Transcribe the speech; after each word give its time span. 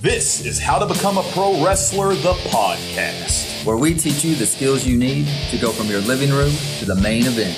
This 0.00 0.46
is 0.46 0.58
How 0.58 0.78
to 0.78 0.86
Become 0.86 1.18
a 1.18 1.22
Pro 1.34 1.62
Wrestler, 1.62 2.14
the 2.14 2.32
podcast. 2.48 3.66
where 3.66 3.76
we 3.76 3.92
teach 3.92 4.24
you 4.24 4.34
the 4.34 4.46
skills 4.46 4.86
you 4.86 4.96
need 4.96 5.28
to 5.50 5.58
go 5.58 5.72
from 5.72 5.88
your 5.88 6.00
living 6.00 6.30
room 6.30 6.54
to 6.78 6.86
the 6.86 6.94
main 6.94 7.24
event. 7.26 7.54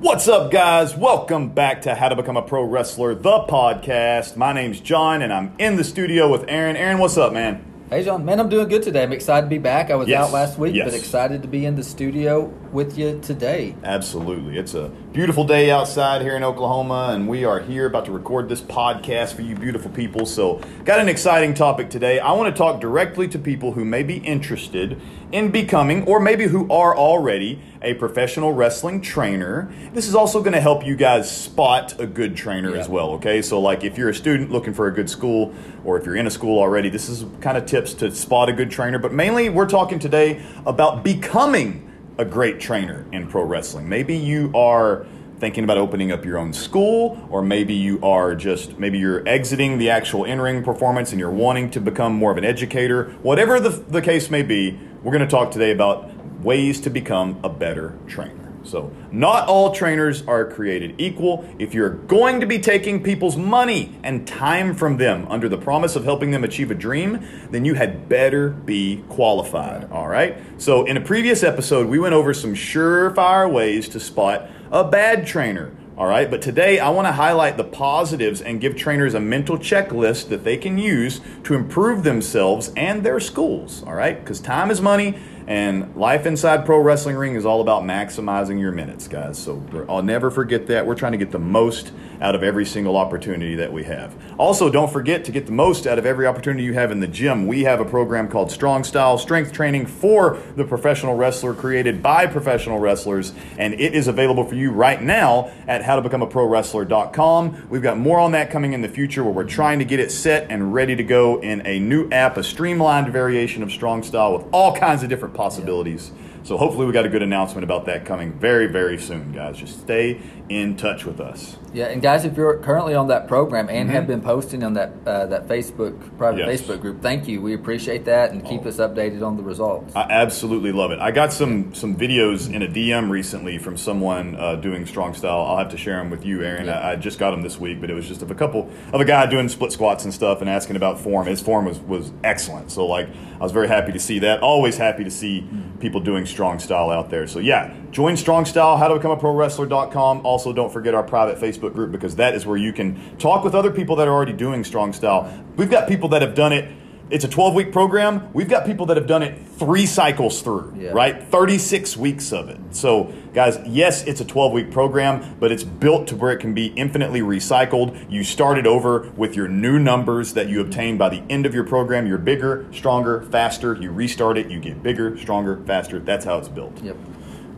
What's 0.00 0.28
up, 0.28 0.50
guys? 0.50 0.96
Welcome 0.96 1.50
back 1.50 1.82
to 1.82 1.94
How 1.94 2.08
to 2.08 2.16
Become 2.16 2.38
a 2.38 2.42
Pro 2.42 2.62
Wrestler, 2.62 3.14
the 3.14 3.40
podcast. 3.40 4.38
My 4.38 4.54
name's 4.54 4.80
John, 4.80 5.20
and 5.20 5.30
I'm 5.30 5.54
in 5.58 5.76
the 5.76 5.84
studio 5.84 6.32
with 6.32 6.46
Aaron. 6.48 6.76
Aaron, 6.76 6.96
what's 6.96 7.18
up, 7.18 7.34
man? 7.34 7.75
Hey, 7.88 8.02
John, 8.02 8.24
man, 8.24 8.40
I'm 8.40 8.48
doing 8.48 8.66
good 8.68 8.82
today. 8.82 9.04
I'm 9.04 9.12
excited 9.12 9.46
to 9.46 9.48
be 9.50 9.58
back. 9.58 9.90
I 9.90 9.94
was 9.94 10.08
Yes, 10.08 10.24
out 10.26 10.32
last 10.32 10.58
week, 10.58 10.74
yes. 10.74 10.86
but 10.90 10.94
excited 10.98 11.42
to 11.42 11.48
be 11.48 11.64
in 11.64 11.76
the 11.76 11.84
studio 11.84 12.52
with 12.76 12.98
you 12.98 13.18
today. 13.22 13.74
Absolutely. 13.82 14.58
It's 14.58 14.74
a 14.74 14.90
beautiful 15.14 15.44
day 15.44 15.70
outside 15.70 16.20
here 16.20 16.36
in 16.36 16.44
Oklahoma, 16.44 17.08
and 17.14 17.26
we 17.26 17.42
are 17.42 17.58
here 17.58 17.86
about 17.86 18.04
to 18.04 18.12
record 18.12 18.50
this 18.50 18.60
podcast 18.60 19.32
for 19.32 19.40
you 19.40 19.56
beautiful 19.56 19.90
people. 19.90 20.26
So, 20.26 20.60
got 20.84 21.00
an 21.00 21.08
exciting 21.08 21.54
topic 21.54 21.88
today. 21.88 22.20
I 22.20 22.32
want 22.32 22.54
to 22.54 22.56
talk 22.56 22.78
directly 22.78 23.28
to 23.28 23.38
people 23.38 23.72
who 23.72 23.82
may 23.86 24.02
be 24.02 24.18
interested 24.18 25.00
in 25.32 25.50
becoming, 25.50 26.04
or 26.04 26.20
maybe 26.20 26.48
who 26.48 26.70
are 26.70 26.94
already, 26.94 27.62
a 27.80 27.94
professional 27.94 28.52
wrestling 28.52 29.00
trainer. 29.00 29.72
This 29.94 30.06
is 30.06 30.14
also 30.14 30.40
going 30.40 30.52
to 30.52 30.60
help 30.60 30.84
you 30.84 30.96
guys 30.96 31.34
spot 31.34 31.98
a 31.98 32.06
good 32.06 32.36
trainer 32.36 32.74
Yeah. 32.74 32.80
as 32.80 32.90
well, 32.90 33.12
okay? 33.12 33.40
So, 33.40 33.58
like 33.58 33.84
if 33.84 33.96
you're 33.96 34.10
a 34.10 34.14
student 34.14 34.52
looking 34.52 34.74
for 34.74 34.86
a 34.86 34.92
good 34.92 35.08
school, 35.08 35.54
or 35.82 35.98
if 35.98 36.04
you're 36.04 36.16
in 36.16 36.26
a 36.26 36.30
school 36.30 36.58
already, 36.58 36.90
this 36.90 37.08
is 37.08 37.24
kind 37.40 37.56
of 37.56 37.64
tips 37.64 37.94
to 37.94 38.10
spot 38.14 38.50
a 38.50 38.52
good 38.52 38.70
trainer. 38.70 38.98
But 38.98 39.14
mainly, 39.14 39.48
we're 39.48 39.66
talking 39.66 39.98
today 39.98 40.42
about 40.66 41.02
becoming 41.02 41.85
a 42.18 42.24
great 42.24 42.60
trainer 42.60 43.06
in 43.12 43.26
pro 43.26 43.42
wrestling. 43.42 43.88
Maybe 43.88 44.16
you 44.16 44.50
are 44.54 45.06
thinking 45.38 45.64
about 45.64 45.76
opening 45.76 46.12
up 46.12 46.24
your 46.24 46.38
own 46.38 46.52
school, 46.52 47.26
or 47.30 47.42
maybe 47.42 47.74
you 47.74 48.00
are 48.02 48.34
just, 48.34 48.78
maybe 48.78 48.98
you're 48.98 49.26
exiting 49.28 49.78
the 49.78 49.90
actual 49.90 50.24
in 50.24 50.40
ring 50.40 50.64
performance 50.64 51.10
and 51.10 51.20
you're 51.20 51.30
wanting 51.30 51.70
to 51.70 51.80
become 51.80 52.14
more 52.14 52.30
of 52.30 52.38
an 52.38 52.44
educator. 52.44 53.10
Whatever 53.22 53.60
the, 53.60 53.68
the 53.68 54.00
case 54.00 54.30
may 54.30 54.42
be, 54.42 54.78
we're 55.02 55.12
going 55.12 55.24
to 55.24 55.30
talk 55.30 55.50
today 55.50 55.72
about 55.72 56.10
ways 56.40 56.80
to 56.82 56.90
become 56.90 57.38
a 57.44 57.48
better 57.48 57.98
trainer. 58.06 58.45
So, 58.66 58.92
not 59.12 59.46
all 59.46 59.72
trainers 59.72 60.26
are 60.26 60.44
created 60.44 60.96
equal. 60.98 61.48
If 61.58 61.72
you're 61.72 61.90
going 61.90 62.40
to 62.40 62.46
be 62.46 62.58
taking 62.58 63.02
people's 63.02 63.36
money 63.36 63.96
and 64.02 64.26
time 64.26 64.74
from 64.74 64.96
them 64.96 65.26
under 65.28 65.48
the 65.48 65.56
promise 65.56 65.96
of 65.96 66.04
helping 66.04 66.32
them 66.32 66.44
achieve 66.44 66.70
a 66.70 66.74
dream, 66.74 67.24
then 67.50 67.64
you 67.64 67.74
had 67.74 68.08
better 68.08 68.50
be 68.50 69.04
qualified. 69.08 69.90
All 69.90 70.08
right? 70.08 70.38
So, 70.58 70.84
in 70.84 70.96
a 70.96 71.00
previous 71.00 71.42
episode, 71.42 71.86
we 71.86 71.98
went 71.98 72.14
over 72.14 72.34
some 72.34 72.54
surefire 72.54 73.50
ways 73.50 73.88
to 73.90 74.00
spot 74.00 74.50
a 74.70 74.84
bad 74.84 75.26
trainer. 75.26 75.72
All 75.96 76.06
right, 76.06 76.30
but 76.30 76.42
today 76.42 76.78
I 76.78 76.90
want 76.90 77.06
to 77.06 77.12
highlight 77.12 77.56
the 77.56 77.64
positives 77.64 78.42
and 78.42 78.60
give 78.60 78.76
trainers 78.76 79.14
a 79.14 79.20
mental 79.20 79.56
checklist 79.56 80.28
that 80.28 80.44
they 80.44 80.58
can 80.58 80.76
use 80.76 81.22
to 81.44 81.54
improve 81.54 82.04
themselves 82.04 82.70
and 82.76 83.02
their 83.02 83.18
schools. 83.18 83.82
All 83.82 83.94
right, 83.94 84.20
because 84.20 84.38
time 84.38 84.70
is 84.70 84.82
money 84.82 85.18
and 85.46 85.94
life 85.94 86.26
inside 86.26 86.66
pro 86.66 86.80
wrestling 86.80 87.16
ring 87.16 87.36
is 87.36 87.46
all 87.46 87.60
about 87.60 87.82
maximizing 87.82 88.58
your 88.58 88.72
minutes, 88.72 89.06
guys. 89.06 89.38
So 89.38 89.62
I'll 89.88 90.02
never 90.02 90.30
forget 90.30 90.66
that. 90.66 90.86
We're 90.86 90.96
trying 90.96 91.12
to 91.12 91.18
get 91.18 91.30
the 91.30 91.38
most 91.38 91.92
out 92.20 92.34
of 92.34 92.42
every 92.42 92.64
single 92.64 92.96
opportunity 92.96 93.54
that 93.56 93.72
we 93.72 93.84
have. 93.84 94.14
Also, 94.38 94.70
don't 94.70 94.90
forget 94.90 95.24
to 95.24 95.32
get 95.32 95.46
the 95.46 95.52
most 95.52 95.86
out 95.86 95.98
of 95.98 96.06
every 96.06 96.26
opportunity 96.26 96.64
you 96.64 96.74
have 96.74 96.90
in 96.90 97.00
the 97.00 97.06
gym. 97.06 97.46
We 97.46 97.64
have 97.64 97.78
a 97.80 97.84
program 97.84 98.28
called 98.28 98.50
Strong 98.50 98.84
Style 98.84 99.18
Strength 99.18 99.52
Training 99.52 99.86
for 99.86 100.38
the 100.56 100.64
professional 100.64 101.14
wrestler, 101.14 101.54
created 101.54 102.02
by 102.02 102.26
professional 102.26 102.78
wrestlers, 102.78 103.32
and 103.58 103.74
it 103.74 103.94
is 103.94 104.08
available 104.08 104.44
for 104.44 104.54
you 104.54 104.72
right 104.72 105.00
now 105.00 105.50
at 105.68 105.82
howtobecomeaprowrestler.com. 105.82 107.68
We've 107.68 107.82
got 107.82 107.98
more 107.98 108.18
on 108.18 108.32
that 108.32 108.50
coming 108.50 108.72
in 108.72 108.80
the 108.80 108.88
future 108.88 109.22
where 109.22 109.32
we're 109.32 109.44
trying 109.44 109.78
to 109.78 109.84
get 109.84 110.00
it 110.00 110.10
set 110.10 110.50
and 110.50 110.74
ready 110.74 110.96
to 110.96 111.04
go 111.04 111.40
in 111.40 111.64
a 111.66 111.78
new 111.78 112.08
app, 112.10 112.36
a 112.36 112.42
streamlined 112.42 113.12
variation 113.12 113.62
of 113.62 113.70
Strong 113.70 114.02
Style 114.02 114.38
with 114.38 114.46
all 114.52 114.74
kinds 114.74 115.02
of 115.02 115.08
different 115.08 115.34
possibilities. 115.36 116.10
So 116.46 116.56
hopefully 116.56 116.86
we 116.86 116.92
got 116.92 117.04
a 117.04 117.08
good 117.08 117.22
announcement 117.24 117.64
about 117.64 117.86
that 117.86 118.04
coming 118.04 118.32
very, 118.32 118.68
very 118.68 118.98
soon, 118.98 119.32
guys. 119.32 119.58
Just 119.58 119.80
stay 119.80 120.20
in 120.48 120.76
touch 120.76 121.04
with 121.04 121.18
us. 121.18 121.56
Yeah, 121.74 121.86
and 121.86 122.00
guys, 122.00 122.24
if 122.24 122.36
you're 122.36 122.58
currently 122.58 122.94
on 122.94 123.08
that 123.08 123.26
program 123.26 123.68
and 123.68 123.90
have 123.90 124.06
been 124.06 124.20
posting 124.20 124.62
on 124.62 124.74
that 124.74 124.92
uh, 125.04 125.26
that 125.26 125.48
Facebook 125.48 125.98
private 126.16 126.36
Mm-hmm. 126.42 126.50
Yes. 126.50 126.60
Facebook 126.62 126.80
group, 126.80 127.02
thank 127.02 127.26
you. 127.26 127.40
We 127.42 127.54
appreciate 127.54 128.04
that, 128.04 128.30
and 128.30 128.44
keep 128.46 128.64
Oh. 128.64 128.68
us 128.68 128.76
updated 128.76 129.26
on 129.26 129.36
the 129.36 129.42
results. 129.42 129.96
I 129.96 130.02
absolutely 130.02 130.70
love 130.70 130.92
it. 130.92 131.00
I 131.00 131.10
got 131.10 131.32
some 131.32 131.74
some 131.74 131.96
videos 131.96 132.52
in 132.52 132.62
a 132.62 132.68
DM 132.68 133.10
recently 133.10 133.58
from 133.58 133.76
someone 133.76 134.36
uh, 134.36 134.54
doing 134.54 134.86
strong 134.86 135.14
style. 135.14 135.40
I'll 135.40 135.56
have 135.58 135.70
to 135.70 135.76
share 135.76 135.96
them 135.96 136.10
with 136.10 136.24
you, 136.24 136.42
Aaron. 136.44 136.66
Yeah. 136.66 136.78
I, 136.78 136.92
I 136.92 136.96
just 136.96 137.18
got 137.18 137.32
them 137.32 137.42
this 137.42 137.58
week, 137.58 137.80
but 137.80 137.90
it 137.90 137.94
was 137.94 138.06
just 138.06 138.22
of 138.22 138.30
a 138.30 138.34
couple 138.36 138.70
of 138.92 139.00
a 139.00 139.04
guy 139.04 139.26
doing 139.26 139.48
split 139.48 139.72
squats 139.72 140.04
and 140.04 140.14
stuff 140.14 140.40
and 140.42 140.48
asking 140.48 140.76
about 140.76 141.00
form. 141.00 141.26
His 141.26 141.40
form 141.42 141.64
was 141.64 141.80
was 141.80 142.12
excellent. 142.22 142.70
So 142.70 142.86
like 142.86 143.08
I 143.08 143.42
was 143.42 143.52
very 143.52 143.66
happy 143.68 143.90
to 143.92 143.98
see 144.00 144.20
that. 144.20 144.40
Always 144.42 144.76
happy 144.76 145.02
to 145.02 145.10
see 145.10 145.44
people 145.80 146.00
doing 146.00 146.24
strong 146.36 146.58
style 146.58 146.90
out 146.90 147.08
there. 147.08 147.26
So 147.26 147.38
yeah, 147.38 147.74
join 147.92 148.14
strong 148.18 148.44
style. 148.44 148.76
How 148.76 148.88
to 148.88 148.96
become 148.96 149.10
a 149.10 149.16
pro 149.16 149.34
wrestler.com. 149.34 150.26
Also, 150.26 150.52
don't 150.52 150.70
forget 150.70 150.94
our 150.94 151.02
private 151.02 151.38
Facebook 151.40 151.72
group 151.72 151.90
because 151.92 152.16
that 152.16 152.34
is 152.34 152.44
where 152.44 152.58
you 152.58 152.74
can 152.74 153.16
talk 153.16 153.42
with 153.42 153.54
other 153.54 153.70
people 153.70 153.96
that 153.96 154.06
are 154.06 154.12
already 154.12 154.34
doing 154.34 154.62
strong 154.62 154.92
style. 154.92 155.32
We've 155.56 155.70
got 155.70 155.88
people 155.88 156.10
that 156.10 156.20
have 156.20 156.34
done 156.34 156.52
it. 156.52 156.70
It's 157.08 157.24
a 157.24 157.28
12 157.28 157.54
week 157.54 157.70
program. 157.72 158.28
We've 158.32 158.48
got 158.48 158.66
people 158.66 158.86
that 158.86 158.96
have 158.96 159.06
done 159.06 159.22
it 159.22 159.38
three 159.58 159.86
cycles 159.86 160.42
through, 160.42 160.74
Yeah. 160.76 160.90
right? 160.90 161.22
36 161.22 161.96
weeks 161.96 162.32
of 162.32 162.48
it. 162.48 162.58
So, 162.72 163.12
guys, 163.32 163.60
yes, 163.64 164.02
it's 164.04 164.20
a 164.20 164.24
12 164.24 164.52
week 164.52 164.72
program, 164.72 165.20
but 165.38 165.52
it's 165.52 165.62
built 165.62 166.08
to 166.08 166.16
where 166.16 166.32
it 166.32 166.38
can 166.38 166.52
be 166.52 166.66
infinitely 166.74 167.20
recycled. 167.20 167.94
You 168.08 168.24
start 168.24 168.58
it 168.58 168.66
over 168.66 169.08
with 169.16 169.36
your 169.36 169.46
new 169.46 169.78
numbers 169.78 170.32
that 170.32 170.48
you 170.48 170.60
obtain 170.60 170.96
by 170.98 171.08
the 171.08 171.22
end 171.30 171.46
of 171.46 171.54
your 171.54 171.62
program. 171.62 172.08
You're 172.08 172.18
bigger, 172.18 172.66
stronger, 172.72 173.22
faster. 173.30 173.74
You 173.80 173.92
restart 173.92 174.36
it, 174.36 174.50
you 174.50 174.58
get 174.58 174.82
bigger, 174.82 175.16
stronger, 175.16 175.60
faster. 175.64 176.00
That's 176.00 176.24
how 176.24 176.38
it's 176.38 176.48
built. 176.48 176.82
Yep. 176.82 176.96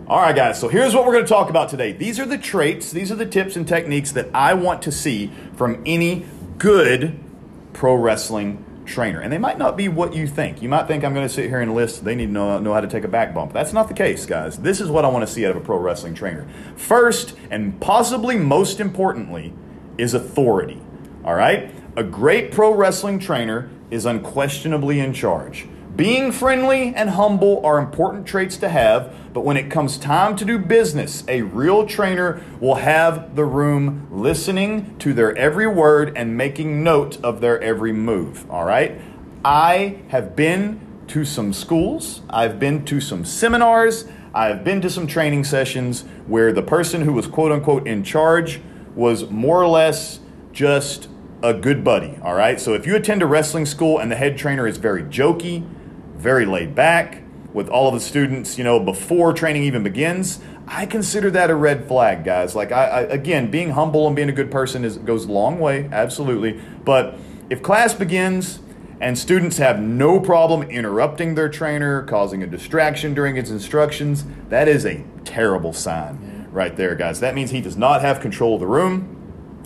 All 0.09 0.21
right, 0.21 0.37
guys, 0.37 0.61
so 0.61 0.69
here's 0.69 0.95
what 0.95 1.07
we're 1.07 1.13
going 1.13 1.25
to 1.25 1.29
talk 1.29 1.49
about 1.49 1.71
today. 1.71 1.93
These 1.93 2.19
are 2.21 2.27
the 2.27 2.39
traits, 2.39 2.91
these 2.91 3.11
are 3.11 3.15
the 3.17 3.27
tips 3.27 3.57
and 3.57 3.67
techniques 3.67 4.13
that 4.13 4.29
I 4.35 4.53
want 4.55 4.83
to 4.83 4.93
see 4.93 5.31
from 5.57 5.83
any 5.87 6.27
good 6.59 7.19
pro 7.73 7.95
wrestling 7.95 8.65
trainer. 8.89 9.21
And 9.21 9.33
they 9.33 9.39
might 9.39 9.59
not 9.59 9.77
be 9.77 9.89
what 9.89 10.15
you 10.15 10.27
think. 10.27 10.61
You 10.63 10.69
might 10.69 10.87
think 10.87 11.05
I'm 11.05 11.15
going 11.15 11.27
to 11.27 11.33
sit 11.33 11.49
here 11.49 11.61
and 11.61 11.75
list 11.75 12.05
they 12.05 12.15
need 12.15 12.27
to 12.27 12.33
know, 12.33 12.59
know 12.59 12.75
how 12.75 12.81
to 12.81 12.89
take 12.89 13.05
a 13.05 13.09
back 13.09 13.35
bump. 13.35 13.53
That's 13.53 13.73
not 13.73 13.89
the 13.89 13.95
case, 13.95 14.27
guys. 14.27 14.59
This 14.59 14.81
is 14.81 14.91
what 14.91 15.05
I 15.05 15.09
want 15.09 15.27
to 15.27 15.33
see 15.33 15.47
out 15.47 15.53
of 15.53 15.57
a 15.57 15.61
pro 15.61 15.79
wrestling 15.79 16.15
trainer. 16.15 16.47
First, 16.77 17.37
and 17.51 17.81
possibly 17.81 18.37
most 18.37 18.81
importantly, 18.81 19.53
is 19.97 20.15
authority. 20.15 20.81
All 21.25 21.35
right? 21.35 21.73
A 21.97 22.03
great 22.03 22.53
pro 22.53 22.75
wrestling 22.75 23.19
trainer 23.19 23.71
is 23.91 24.07
unquestionably 24.07 25.01
in 25.01 25.13
charge. 25.13 25.67
Being 25.99 26.31
friendly 26.31 26.95
and 26.95 27.11
humble 27.11 27.61
are 27.67 27.77
important 27.77 28.25
traits 28.25 28.57
to 28.59 28.69
have, 28.69 29.13
but 29.35 29.41
when 29.41 29.57
it 29.57 29.69
comes 29.69 29.99
time 29.99 30.37
to 30.37 30.45
do 30.45 30.57
business, 30.57 31.25
a 31.27 31.43
real 31.43 31.89
trainer 31.89 32.41
will 32.61 32.77
have 32.77 33.35
the 33.35 33.45
room 33.45 34.07
listening 34.09 34.97
to 35.01 35.13
their 35.13 35.37
every 35.37 35.67
word 35.67 36.13
and 36.17 36.37
making 36.37 36.85
note 36.85 37.19
of 37.25 37.41
their 37.41 37.61
every 37.61 37.93
move. 37.93 38.49
All 38.49 38.65
right? 38.65 39.01
I 39.45 39.99
have 40.11 40.37
been 40.37 40.81
to 41.09 41.25
some 41.25 41.53
schools, 41.53 42.23
I've 42.31 42.61
been 42.61 42.85
to 42.85 43.01
some 43.01 43.25
seminars, 43.25 44.05
I've 44.33 44.63
been 44.63 44.81
to 44.83 44.91
some 44.91 45.09
training 45.09 45.43
sessions 45.43 46.03
where 46.29 46.53
the 46.53 46.63
person 46.63 47.01
who 47.01 47.13
was 47.13 47.27
quote 47.27 47.51
unquote 47.51 47.89
in 47.89 48.05
charge 48.05 48.61
was 48.95 49.29
more 49.31 49.61
or 49.61 49.67
less 49.67 50.21
just 50.53 51.09
a 51.43 51.53
good 51.53 51.83
buddy. 51.83 52.17
All 52.23 52.35
right? 52.35 52.61
So 52.61 52.75
if 52.75 52.87
you 52.87 52.95
attend 52.95 53.21
a 53.21 53.27
wrestling 53.27 53.67
school 53.67 53.99
and 53.99 54.13
the 54.13 54.17
head 54.17 54.39
trainer 54.39 54.65
is 54.65 54.77
very 54.77 55.03
jokey, 55.03 55.69
very 56.19 56.45
laid 56.45 56.75
back 56.75 57.23
with 57.53 57.69
all 57.69 57.89
of 57.89 57.95
the 57.95 58.01
students, 58.01 58.59
you 58.59 58.65
know, 58.65 58.79
before 58.79 59.33
training 59.33 59.63
even 59.65 59.83
begins, 59.83 60.41
I 60.67 60.85
consider 60.85 61.31
that 61.31 61.49
a 61.51 61.55
red 61.55 61.89
flag, 61.89 62.25
guys. 62.25 62.55
Like, 62.55 62.73
I, 62.73 62.85
I 62.85 63.01
again, 63.01 63.51
being 63.51 63.71
humble 63.71 64.07
and 64.07 64.15
being 64.15 64.29
a 64.29 64.33
good 64.33 64.51
person 64.51 64.85
is 64.85 64.99
goes 64.99 65.25
a 65.25 65.33
long 65.33 65.59
way, 65.59 65.89
absolutely. 65.91 66.61
But 66.85 67.17
if 67.49 67.63
class 67.63 67.95
begins 67.95 68.61
and 69.01 69.19
students 69.19 69.57
have 69.59 69.81
no 69.81 70.21
problem 70.21 70.63
interrupting 70.63 71.37
their 71.37 71.49
trainer, 71.49 72.03
causing 72.03 72.43
a 72.43 72.47
distraction 72.47 73.15
during 73.15 73.37
its 73.37 73.49
instructions, 73.49 74.25
that 74.51 74.69
is 74.69 74.85
a 74.85 75.05
terrible 75.25 75.73
sign 75.73 76.49
right 76.51 76.77
there, 76.77 76.95
guys. 76.95 77.21
That 77.21 77.35
means 77.35 77.51
he 77.51 77.61
does 77.61 77.77
not 77.77 78.03
have 78.03 78.21
control 78.21 78.55
of 78.55 78.61
the 78.61 78.67
room. 78.67 79.18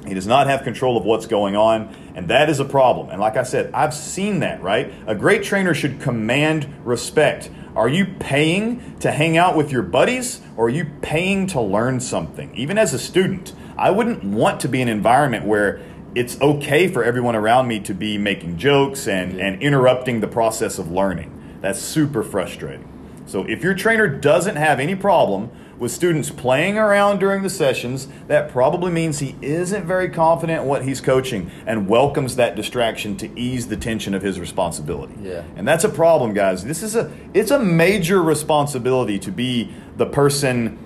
He 0.07 0.15
does 0.15 0.27
not 0.27 0.47
have 0.49 0.65
control 0.65 0.97
of 0.97 1.05
what's 1.05 1.27
going 1.27 1.55
on, 1.55 1.95
and 2.15 2.29
that 2.29 2.51
is 2.51 2.61
a 2.61 2.65
problem. 2.65 3.11
And 3.11 3.21
like 3.21 3.37
I 3.37 3.45
said, 3.45 3.73
I've 3.73 3.95
seen 3.95 4.41
that, 4.41 4.63
right? 4.63 4.93
A 5.07 5.15
great 5.15 5.45
trainer 5.45 5.75
should 5.75 6.01
command 6.01 6.73
respect. 6.85 7.51
Are 7.77 7.89
you 7.89 8.07
paying 8.19 8.99
to 8.99 9.13
hang 9.13 9.37
out 9.37 9.57
with 9.57 9.71
your 9.71 9.83
buddies, 9.83 10.41
or 10.57 10.67
are 10.67 10.71
you 10.71 10.87
paying 11.03 11.47
to 11.49 11.61
learn 11.61 12.01
something? 12.01 12.55
Even 12.57 12.79
as 12.79 12.93
a 12.93 12.99
student, 12.99 13.55
I 13.79 13.91
wouldn't 13.91 14.25
want 14.25 14.61
to 14.61 14.69
be 14.69 14.83
in 14.83 14.89
an 14.89 14.97
environment 14.97 15.47
where 15.47 15.81
it's 16.15 16.39
okay 16.41 16.89
for 16.89 17.03
everyone 17.03 17.35
around 17.35 17.69
me 17.69 17.81
to 17.81 17.95
be 17.95 18.19
making 18.19 18.59
jokes 18.59 19.09
and, 19.09 19.41
and 19.41 19.63
interrupting 19.63 20.21
the 20.21 20.29
process 20.29 20.79
of 20.79 20.91
learning. 20.91 21.59
That's 21.63 21.79
super 21.79 22.23
frustrating. 22.23 22.92
So 23.33 23.45
if 23.45 23.63
your 23.63 23.73
trainer 23.73 24.07
doesn't 24.09 24.57
have 24.57 24.79
any 24.79 24.95
problem 24.95 25.51
with 25.79 25.91
students 25.91 26.29
playing 26.29 26.77
around 26.77 27.19
during 27.19 27.43
the 27.43 27.49
sessions, 27.49 28.07
that 28.27 28.51
probably 28.51 28.93
means 28.93 29.21
he 29.21 29.37
isn't 29.41 29.87
very 29.87 30.11
confident 30.11 30.61
in 30.61 30.69
what 30.69 30.85
he's 30.85 31.01
coaching 31.01 31.51
and 31.65 31.89
welcomes 31.89 32.37
that 32.37 32.57
distraction 32.57 33.17
to 33.17 33.41
ease 33.41 33.69
the 33.69 33.77
tension 33.79 34.13
of 34.13 34.21
his 34.21 34.39
responsibility. 34.39 35.15
Yeah. 35.23 35.45
And 35.57 35.67
that's 35.67 35.83
a 35.83 35.89
problem, 35.89 36.35
guys. 36.35 36.63
This 36.63 36.83
is 36.83 36.95
a 36.95 37.11
it's 37.33 37.51
a 37.51 37.59
major 37.59 38.23
responsibility 38.23 39.19
to 39.21 39.33
be 39.33 39.73
the 39.97 40.05
person 40.05 40.79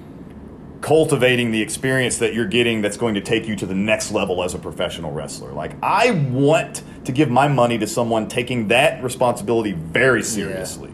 cultivating 0.82 1.50
the 1.50 1.62
experience 1.62 2.19
that 2.19 2.32
you're 2.32 2.46
getting 2.46 2.81
that's 2.81 2.96
going 2.96 3.14
to 3.14 3.20
take 3.20 3.49
you 3.49 3.56
to 3.56 3.66
the 3.66 3.75
next 3.75 4.12
level 4.12 4.44
as 4.44 4.54
a 4.54 4.58
professional 4.60 5.10
wrestler. 5.10 5.52
Like 5.52 5.72
I 5.82 6.12
want 6.12 6.84
to 7.06 7.10
give 7.10 7.28
my 7.28 7.49
money 7.49 7.76
to 7.78 7.88
someone 7.88 8.28
taking 8.28 8.69
that 8.69 9.02
responsibility 9.02 9.72
very 9.72 10.22
seriously. 10.22 10.92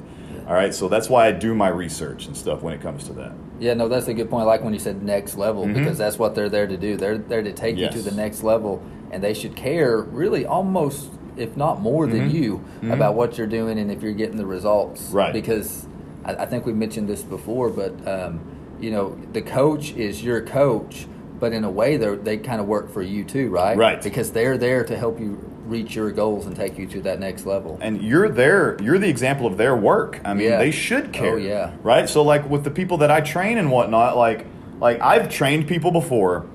All 0.52 0.58
right, 0.58 0.74
so 0.74 0.86
that's 0.86 1.08
why 1.08 1.28
I 1.28 1.32
do 1.32 1.54
my 1.54 1.68
research 1.68 2.26
and 2.26 2.36
stuff 2.36 2.60
when 2.60 2.74
it 2.74 2.82
comes 2.82 3.04
to 3.04 3.14
that. 3.14 3.32
Yeah, 3.58 3.72
no, 3.72 3.88
that's 3.88 4.06
a 4.08 4.12
good 4.12 4.28
point. 4.28 4.46
Like 4.46 4.62
when 4.62 4.74
you 4.74 4.78
said 4.78 5.02
next 5.02 5.38
level, 5.38 5.66
because 5.66 5.96
that's 5.96 6.18
what 6.18 6.34
they're 6.34 6.50
there 6.50 6.66
to 6.66 6.76
do. 6.76 6.98
They're 6.98 7.16
there 7.16 7.42
to 7.42 7.54
take 7.54 7.76
Mm-hmm. 7.76 7.84
Yes. 7.84 7.94
you 7.94 8.02
to 8.02 8.10
the 8.10 8.14
next 8.14 8.42
level, 8.42 8.82
and 9.10 9.24
they 9.24 9.32
should 9.32 9.56
care 9.56 10.02
really 10.02 10.44
almost, 10.44 11.08
if 11.38 11.56
not 11.56 11.80
more 11.80 12.06
than 12.06 12.28
you, 12.28 12.62
about 12.82 13.14
what 13.14 13.38
you're 13.38 13.46
doing 13.46 13.78
and 13.78 13.90
if 13.90 14.02
you're 14.02 14.12
getting 14.12 14.36
the 14.36 14.44
results. 14.44 15.04
Mm-hmm. 15.04 15.16
Right. 15.16 15.32
Because 15.32 15.86
I, 16.22 16.34
I 16.34 16.44
think 16.44 16.66
we 16.66 16.74
mentioned 16.74 17.08
this 17.08 17.22
before, 17.22 17.70
but 17.70 18.06
um, 18.06 18.42
you 18.78 18.90
know, 18.90 19.18
the 19.32 19.40
coach 19.40 19.92
is 19.92 20.22
your 20.22 20.42
coach, 20.42 21.06
but 21.40 21.54
in 21.54 21.64
a 21.64 21.70
way, 21.70 21.96
they 21.96 22.14
they 22.16 22.36
kind 22.36 22.60
of 22.60 22.66
work 22.66 22.90
for 22.90 23.00
you 23.00 23.24
too, 23.24 23.48
right? 23.48 23.74
Right. 23.74 24.02
Because 24.02 24.32
they're 24.32 24.58
there 24.58 24.84
to 24.84 24.98
help 24.98 25.18
you 25.18 25.50
reach 25.66 25.94
your 25.94 26.10
goals 26.10 26.46
and 26.46 26.56
take 26.56 26.76
you 26.78 26.86
to 26.88 27.00
that 27.02 27.20
next 27.20 27.46
level. 27.46 27.78
and 27.80 28.02
you're 28.02 28.28
there 28.28 28.76
you're 28.82 28.98
the 28.98 29.08
example 29.08 29.46
of 29.46 29.56
their 29.56 29.76
work 29.76 30.20
i 30.24 30.34
mean 30.34 30.48
Yeah. 30.48 30.58
they 30.58 30.70
should 30.72 31.06
oh, 31.08 31.10
care 31.10 31.34
Oh, 31.34 31.36
yeah. 31.36 31.72
right 31.82 32.08
so 32.08 32.22
like 32.22 32.48
with 32.50 32.64
the 32.64 32.70
people 32.70 32.98
that 32.98 33.10
i 33.10 33.20
train 33.20 33.58
and 33.58 33.70
whatnot 33.70 34.16
like 34.16 34.46
like 34.80 35.00
i've 35.00 35.28
trained 35.30 35.68
people 35.68 35.90
before 35.92 36.46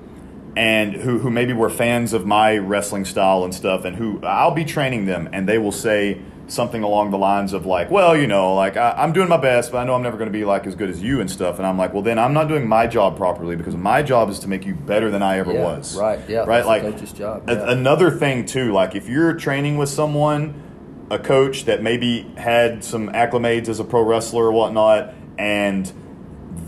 and 0.56 0.92
who, 0.94 1.18
who 1.20 1.30
maybe 1.30 1.52
were 1.52 1.70
fans 1.70 2.12
of 2.12 2.26
my 2.26 2.58
wrestling 2.58 3.04
style 3.04 3.44
and 3.44 3.54
stuff 3.54 3.84
and 3.84 3.96
who 3.96 4.20
i'll 4.24 4.50
be 4.50 4.64
training 4.64 5.06
them 5.06 5.28
and 5.32 5.48
they 5.48 5.56
will 5.58 5.72
say 5.72 6.20
something 6.48 6.82
along 6.82 7.10
the 7.10 7.18
lines 7.18 7.52
of 7.52 7.66
like 7.66 7.90
well 7.90 8.16
you 8.16 8.26
know 8.26 8.54
like 8.54 8.76
I, 8.76 8.92
i'm 8.96 9.12
doing 9.12 9.28
my 9.28 9.36
best 9.36 9.70
but 9.70 9.78
i 9.78 9.84
know 9.84 9.94
i'm 9.94 10.02
never 10.02 10.16
going 10.16 10.28
to 10.30 10.38
be 10.38 10.44
like 10.44 10.66
as 10.66 10.74
good 10.74 10.88
as 10.88 11.02
you 11.02 11.20
and 11.20 11.30
stuff. 11.30 11.58
And 11.58 11.66
i'm 11.66 11.76
like 11.76 11.92
well 11.92 12.02
then 12.02 12.18
i'm 12.18 12.32
not 12.32 12.48
doing 12.48 12.66
my 12.66 12.86
job 12.86 13.16
properly 13.16 13.54
because 13.54 13.76
my 13.76 14.02
job 14.02 14.30
is 14.30 14.38
to 14.40 14.48
make 14.48 14.64
you 14.64 14.74
better 14.74 15.10
than 15.10 15.22
i 15.22 15.38
ever 15.38 15.52
Yeah, 15.52 15.62
was. 15.64 15.96
right, 15.96 16.18
yeah, 16.28 16.44
right? 16.44 16.64
like 16.64 16.82
coach's 16.82 17.12
job, 17.12 17.48
a- 17.50 17.68
another 17.68 18.10
thing 18.10 18.46
too 18.46 18.72
like 18.72 18.94
if 18.94 19.08
you're 19.08 19.34
training 19.34 19.76
with 19.76 19.88
someone 19.90 20.54
a 21.10 21.18
coach 21.18 21.64
that 21.66 21.82
maybe 21.82 22.22
had 22.36 22.82
some 22.84 23.08
acclimates 23.10 23.68
as 23.68 23.78
a 23.80 23.84
pro 23.84 24.02
wrestler 24.02 24.44
or 24.46 24.52
whatnot 24.52 25.14
and 25.38 25.92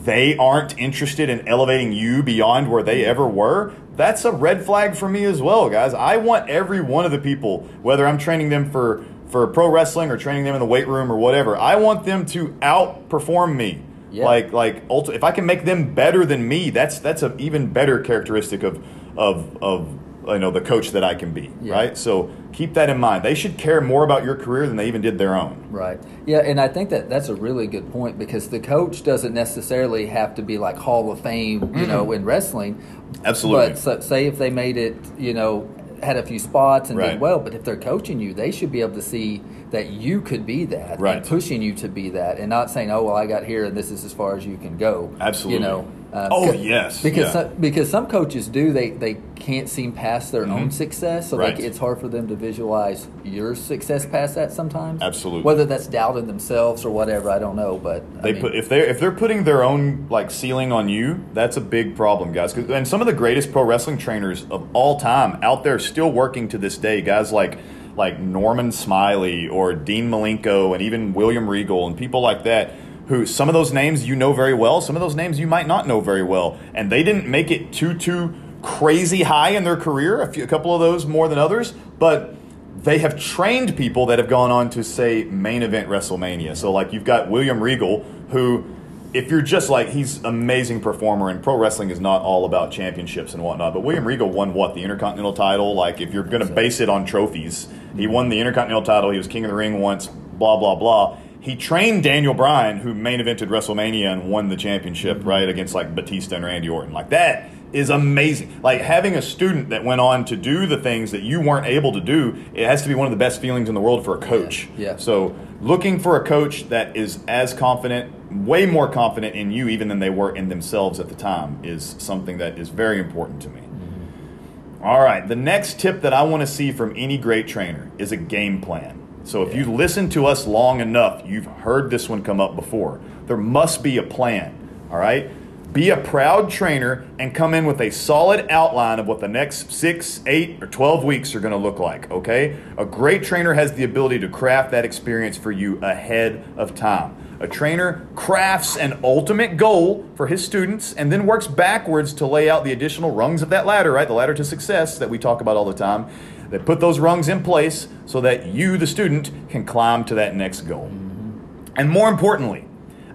they 0.05 0.37
aren't 0.37 0.79
interested 0.79 1.29
in 1.29 1.47
elevating 1.49 1.93
you 1.93 2.23
beyond 2.23 2.71
where 2.71 2.83
they 2.83 3.05
ever 3.05 3.27
were 3.27 3.73
that's 3.97 4.25
a 4.25 4.33
red 4.33 4.65
flag 4.65 4.95
for 4.95 5.09
me 5.09 5.25
as 5.25 5.43
well 5.43 5.69
guys. 5.69 5.93
I 5.93 6.17
want 6.17 6.49
every 6.49 6.81
one 6.81 7.05
of 7.05 7.11
the 7.13 7.19
people 7.19 7.61
whether 7.83 8.07
i'm 8.07 8.19
training 8.19 8.49
them 8.51 8.71
for 8.71 9.05
for 9.31 9.47
pro 9.47 9.69
wrestling 9.71 10.11
or 10.11 10.17
training 10.17 10.45
them 10.45 10.55
in 10.55 10.61
the 10.61 10.67
weight 10.67 10.89
room 10.89 11.11
or 11.11 11.17
whatever 11.17 11.57
i 11.57 11.77
want 11.77 12.05
them 12.05 12.27
to 12.27 12.49
outperform 12.61 13.55
me 13.57 13.83
Yeah. 14.11 14.25
like 14.25 14.53
like 14.53 14.89
ulti- 14.89 15.15
if 15.15 15.23
I 15.25 15.31
can 15.31 15.47
make 15.47 15.65
them 15.65 15.95
better 15.95 16.27
than 16.27 16.49
me, 16.49 16.71
that's 16.71 16.99
that's 16.99 17.23
an 17.23 17.39
even 17.39 17.73
better 17.73 18.01
characteristic 18.01 18.65
of 18.65 18.83
of 19.17 19.57
of 19.63 19.87
you 20.27 20.39
know 20.41 20.51
the 20.51 20.61
coach 20.61 20.91
that 20.91 21.05
I 21.05 21.15
can 21.15 21.33
be, 21.33 21.51
Yeah. 21.63 21.75
right? 21.75 21.97
So 21.97 22.29
keep 22.53 22.75
that 22.75 22.91
in 22.91 22.99
mind. 22.99 23.23
They 23.25 23.35
should 23.37 23.57
care 23.57 23.81
more 23.81 24.03
about 24.03 24.25
your 24.25 24.35
career 24.35 24.67
than 24.67 24.77
they 24.77 24.89
even 24.89 25.01
did 25.01 25.17
their 25.19 25.37
own. 25.37 25.55
Right. 25.71 26.01
Yeah, 26.27 26.39
and 26.39 26.61
I 26.61 26.67
think 26.69 26.91
that 26.91 27.09
that's 27.09 27.29
a 27.29 27.35
really 27.37 27.69
good 27.69 27.91
point 27.93 28.19
because 28.19 28.49
the 28.49 28.59
coach 28.61 29.05
doesn't 29.05 29.33
necessarily 29.33 30.07
have 30.07 30.35
to 30.35 30.43
be 30.43 30.59
like 30.59 30.77
Hall 30.77 31.11
of 31.13 31.21
Fame, 31.21 31.73
you 31.77 31.87
know, 31.87 32.11
in 32.11 32.25
wrestling. 32.25 32.75
Mm-hmm. 32.75 33.27
Absolutely. 33.27 33.69
But 33.71 33.79
so, 33.79 34.01
say 34.01 34.27
if 34.27 34.39
they 34.39 34.51
made 34.51 34.77
it, 34.77 34.97
you 35.19 35.35
know, 35.35 35.69
had 36.03 36.17
a 36.17 36.23
few 36.23 36.39
spots 36.39 36.91
and 36.91 36.99
Right. 36.99 37.13
did 37.13 37.21
well, 37.21 37.39
but 37.39 37.55
if 37.55 37.65
they're 37.65 37.77
coaching 37.77 38.21
you, 38.21 38.33
they 38.35 38.51
should 38.51 38.73
be 38.73 38.81
able 38.81 38.95
to 38.95 39.03
see 39.03 39.43
that 39.71 39.91
you 39.91 40.21
could 40.21 40.45
be 40.47 40.65
that 40.67 40.99
Right. 41.01 41.19
and 41.19 41.27
pushing 41.27 41.63
you 41.63 41.75
to 41.75 41.89
be 41.89 42.11
that 42.11 42.39
and 42.39 42.49
not 42.49 42.71
saying, 42.71 42.91
"Oh, 42.91 43.05
well, 43.05 43.17
I 43.17 43.27
got 43.27 43.45
here 43.45 43.65
and 43.65 43.77
this 43.77 43.91
is 43.91 44.05
as 44.05 44.13
far 44.13 44.37
as 44.37 44.45
you 44.47 44.57
can 44.57 44.77
go." 44.77 45.11
Absolutely. 45.21 45.63
You 45.65 45.69
know. 45.71 45.85
Uh, 46.13 46.29
Oh, 46.31 46.53
yes, 46.53 47.03
Because 47.03 47.27
yeah. 47.27 47.31
some, 47.33 47.55
because 47.61 47.89
some 47.91 48.07
coaches 48.07 48.49
do 48.49 48.73
they 48.73 48.91
they 48.91 49.17
can't 49.37 49.69
seem 49.69 49.93
past 49.93 50.33
their 50.33 50.45
own 50.47 50.71
success, 50.71 51.31
so 51.31 51.37
Mm-hmm. 51.37 51.41
Right. 51.45 51.55
like 51.57 51.65
it's 51.65 51.79
hard 51.79 51.99
for 52.01 52.09
them 52.09 52.29
to 52.29 52.35
visualize 52.35 53.07
your 53.25 53.55
success 53.55 54.05
past 54.07 54.35
that 54.35 54.53
sometimes. 54.53 55.01
Absolutely. 55.03 55.43
Whether 55.43 55.65
that's 55.65 55.87
doubting 55.87 56.27
themselves 56.27 56.85
or 56.85 56.91
whatever, 56.91 57.31
I 57.31 57.39
don't 57.39 57.57
know. 57.57 57.79
But 57.79 58.05
I 58.19 58.23
They 58.23 58.33
mean, 58.35 58.43
put 58.43 58.55
if 58.55 58.69
they 58.69 58.81
if 58.89 59.01
they're 59.01 59.13
putting 59.13 59.45
their 59.45 59.63
own 59.63 60.07
like 60.11 60.31
ceiling 60.31 60.73
on 60.73 60.89
you, 60.89 61.25
that's 61.33 61.57
a 61.57 61.61
big 61.61 61.97
problem, 61.97 62.33
guys. 62.33 62.53
'Cause- 62.53 62.69
And 62.71 62.87
some 62.87 63.01
of 63.01 63.07
the 63.07 63.13
greatest 63.13 63.53
pro 63.53 63.63
wrestling 63.63 63.97
trainers 63.99 64.45
of 64.51 64.67
all 64.73 64.99
time 65.01 65.39
out 65.43 65.65
there 65.65 65.79
still 65.79 66.11
working 66.13 66.49
to 66.49 66.59
this 66.59 66.77
day, 66.77 67.01
guys 67.01 67.33
like 67.33 67.59
like 67.97 68.21
Norman 68.21 68.73
Smiley 68.73 69.49
or 69.49 69.75
Dean 69.75 70.11
Malenko 70.11 70.73
and 70.75 70.81
even 70.83 71.13
William 71.13 71.49
Regal 71.49 71.87
and 71.87 71.97
people 71.97 72.21
like 72.21 72.45
that. 72.45 72.71
Who 73.11 73.27
some 73.27 73.49
of 73.49 73.55
those 73.55 73.73
names 73.73 74.07
you 74.07 74.15
know 74.15 74.33
very 74.33 74.55
well, 74.55 74.81
some 74.81 74.95
of 74.95 75.03
those 75.03 75.17
names 75.17 75.39
you 75.41 75.49
might 75.49 75.67
not 75.67 75.87
know 75.87 76.01
very 76.01 76.23
well, 76.23 76.59
and 76.73 76.91
they 76.93 77.03
didn't 77.03 77.27
make 77.27 77.51
it 77.51 77.73
too 77.73 77.93
too 77.93 78.33
crazy 78.63 79.25
high 79.25 79.51
in 79.51 79.65
their 79.65 79.77
career. 79.77 80.23
A, 80.23 80.33
few, 80.33 80.45
a 80.45 80.47
couple 80.47 80.73
of 80.73 80.81
those 80.81 81.07
more 81.07 81.29
than 81.29 81.37
others, 81.37 81.73
but 81.99 82.37
they 82.77 82.99
have 82.99 83.21
trained 83.21 83.77
people 83.77 84.07
that 84.07 84.21
have 84.21 84.29
gone 84.29 84.53
on 84.53 84.71
to 84.71 84.85
say 84.85 85.25
main 85.25 85.65
event 85.65 85.89
WrestleMania. 85.89 86.57
So 86.57 86.71
like 86.71 86.93
you've 86.93 87.05
got 87.05 87.29
William 87.29 87.61
Regal, 87.61 88.05
who 88.31 88.65
if 89.13 89.29
you're 89.29 89.43
just 89.43 89.69
like 89.69 89.89
he's 89.89 90.23
amazing 90.23 90.81
performer 90.81 91.31
and 91.31 91.43
pro 91.43 91.57
wrestling 91.57 91.91
is 91.91 91.99
not 91.99 92.23
all 92.23 92.45
about 92.45 92.71
championships 92.71 93.35
and 93.35 93.43
whatnot, 93.43 93.75
but 93.75 93.81
William 93.81 94.07
Regal 94.07 94.31
won 94.31 94.55
what 94.55 94.75
the 94.75 94.85
Intercontinental 94.85 95.33
title. 95.33 95.75
Like 95.75 96.01
if 96.01 96.15
you're 96.15 96.23
going 96.23 96.47
to 96.47 96.53
base 96.53 96.79
it 96.81 96.89
on 96.89 97.05
trophies, 97.05 97.67
he 97.97 98.07
won 98.07 98.29
the 98.29 98.39
Intercontinental 98.39 98.85
title. 98.85 99.11
He 99.11 99.19
was 99.19 99.27
King 99.27 99.45
of 99.45 99.51
the 99.51 99.57
Ring 99.57 99.81
once. 99.81 100.07
Blah 100.07 100.59
blah 100.59 100.77
blah. 100.77 101.19
He 101.41 101.57
trained 101.57 102.03
Daniel 102.03 102.35
Bryan, 102.35 102.79
who 102.79 102.95
main 102.95 103.19
evented 103.19 103.49
WrestleMania 103.49 104.13
and 104.13 104.31
won 104.31 104.49
the 104.49 104.57
championship, 104.57 105.19
mm-hmm. 105.19 105.29
right 105.29 105.49
against 105.49 105.75
like 105.75 105.95
Batista 105.95 106.37
and 106.37 106.45
Randy 106.45 106.69
Orton. 106.69 106.93
Like 106.93 107.11
that 107.11 107.51
is 107.73 107.89
amazing. 107.89 108.61
Like 108.63 108.81
having 108.81 109.15
a 109.15 109.23
student 109.23 109.71
that 109.71 109.85
went 109.85 110.01
on 110.01 110.25
to 110.27 110.37
do 110.37 110.67
the 110.67 110.77
things 110.77 111.13
that 111.13 111.23
you 111.23 111.41
weren't 111.41 111.67
able 111.67 111.93
to 111.93 112.01
do, 112.01 112.37
it 112.53 112.67
has 112.67 112.83
to 112.83 112.89
be 112.89 112.95
one 112.95 113.07
of 113.07 113.11
the 113.11 113.17
best 113.17 113.41
feelings 113.41 113.69
in 113.69 113.75
the 113.75 113.81
world 113.81 114.05
for 114.05 114.17
a 114.17 114.21
coach. 114.21 114.69
Yeah, 114.77 114.93
yeah. 114.93 114.97
So 114.97 115.35
looking 115.61 115.99
for 115.99 116.21
a 116.21 116.27
coach 116.27 116.69
that 116.69 116.97
is 116.97 117.21
as 117.27 117.55
confident, 117.55 118.13
way 118.33 118.67
more 118.67 118.89
confident 118.91 119.35
in 119.35 119.51
you 119.51 119.69
even 119.69 119.89
than 119.89 119.99
they 119.99 120.11
were 120.11 120.35
in 120.35 120.49
themselves 120.49 121.01
at 121.01 121.09
the 121.09 121.15
time 121.15 121.59
is 121.65 121.97
something 121.99 122.39
that 122.39 122.59
is 122.59 122.69
very 122.69 122.99
important 122.99 123.41
to 123.43 123.49
me. 123.49 123.61
Mm-hmm. 123.61 124.85
All 124.85 125.01
right, 125.01 125.27
the 125.27 125.37
next 125.37 125.81
tip 125.81 126.03
that 126.03 126.13
I 126.13 126.23
want 126.23 126.43
to 126.43 126.47
see 126.47 126.73
from 126.73 126.93
any 126.97 127.19
great 127.19 127.49
trainer 127.49 127.91
is 127.99 128.13
a 128.13 128.17
game 128.17 128.61
plan. 128.61 129.00
So 129.31 129.45
if 129.45 129.55
you 129.55 129.73
listen 129.73 130.11
to 130.11 130.27
us 130.27 130.45
long 130.45 130.81
enough, 130.81 131.23
you've 131.25 131.47
heard 131.47 131.89
this 131.89 132.09
one 132.09 132.25
come 132.25 132.41
up 132.41 132.57
before. 132.57 133.01
There 133.27 133.37
must 133.37 133.81
be 133.81 133.97
a 133.97 134.03
plan. 134.03 134.53
All 134.91 134.99
right? 134.99 135.31
Be 135.73 135.91
a 135.91 135.97
proud 135.97 136.51
trainer 136.51 137.07
and 137.17 137.33
come 137.33 137.55
in 137.55 137.65
with 137.65 137.81
a 137.81 137.91
solid 137.91 138.51
outline 138.51 138.99
of 138.99 139.07
what 139.07 139.21
the 139.21 139.29
next 139.29 139.71
six, 139.71 140.21
eight, 140.27 140.61
or 140.61 140.67
12 140.67 141.05
weeks 141.05 141.33
are 141.37 141.41
going 141.41 141.53
to 141.53 141.57
look 141.57 141.79
like. 141.79 142.11
Okay? 142.11 142.59
A 142.77 142.85
great 142.85 143.23
trainer 143.23 143.55
has 143.55 143.73
the 143.75 143.85
ability 143.85 144.19
to 144.19 144.29
craft 144.29 144.73
that 144.73 144.85
experience 144.85 145.37
for 145.37 145.53
you 145.53 145.79
ahead 145.79 146.43
of 146.57 146.75
time. 146.75 147.15
A 147.39 147.47
trainer 147.47 148.09
crafts 148.17 148.77
an 148.77 148.99
ultimate 149.05 149.57
goal 149.57 150.11
for 150.17 150.27
his 150.27 150.45
students 150.45 150.93
and 150.93 151.13
then 151.13 151.25
works 151.25 151.47
backwards 151.47 152.13
to 152.15 152.27
lay 152.27 152.51
out 152.51 152.65
the 152.65 152.73
additional 152.73 153.13
rungs 153.13 153.43
of 153.43 153.51
that 153.51 153.65
ladder, 153.65 153.93
right? 153.93 154.09
The 154.09 154.13
ladder 154.13 154.35
to 154.35 154.45
success 154.45 154.99
that 154.99 155.09
we 155.09 155.21
talk 155.21 155.41
about 155.41 155.57
all 155.57 155.65
the 155.65 155.73
time. 155.73 156.11
They 156.51 156.59
put 156.59 156.81
those 156.81 156.99
rungs 156.99 157.29
in 157.29 157.43
place 157.43 157.89
so 158.07 158.21
that 158.21 158.47
you, 158.47 158.77
the 158.77 158.87
student, 158.87 159.31
can 159.49 159.65
climb 159.65 160.05
to 160.07 160.15
that 160.17 160.35
next 160.35 160.63
goal. 160.63 160.87
Mm-hmm. 160.87 161.73
And 161.77 161.89
more 161.89 162.09
importantly, 162.09 162.67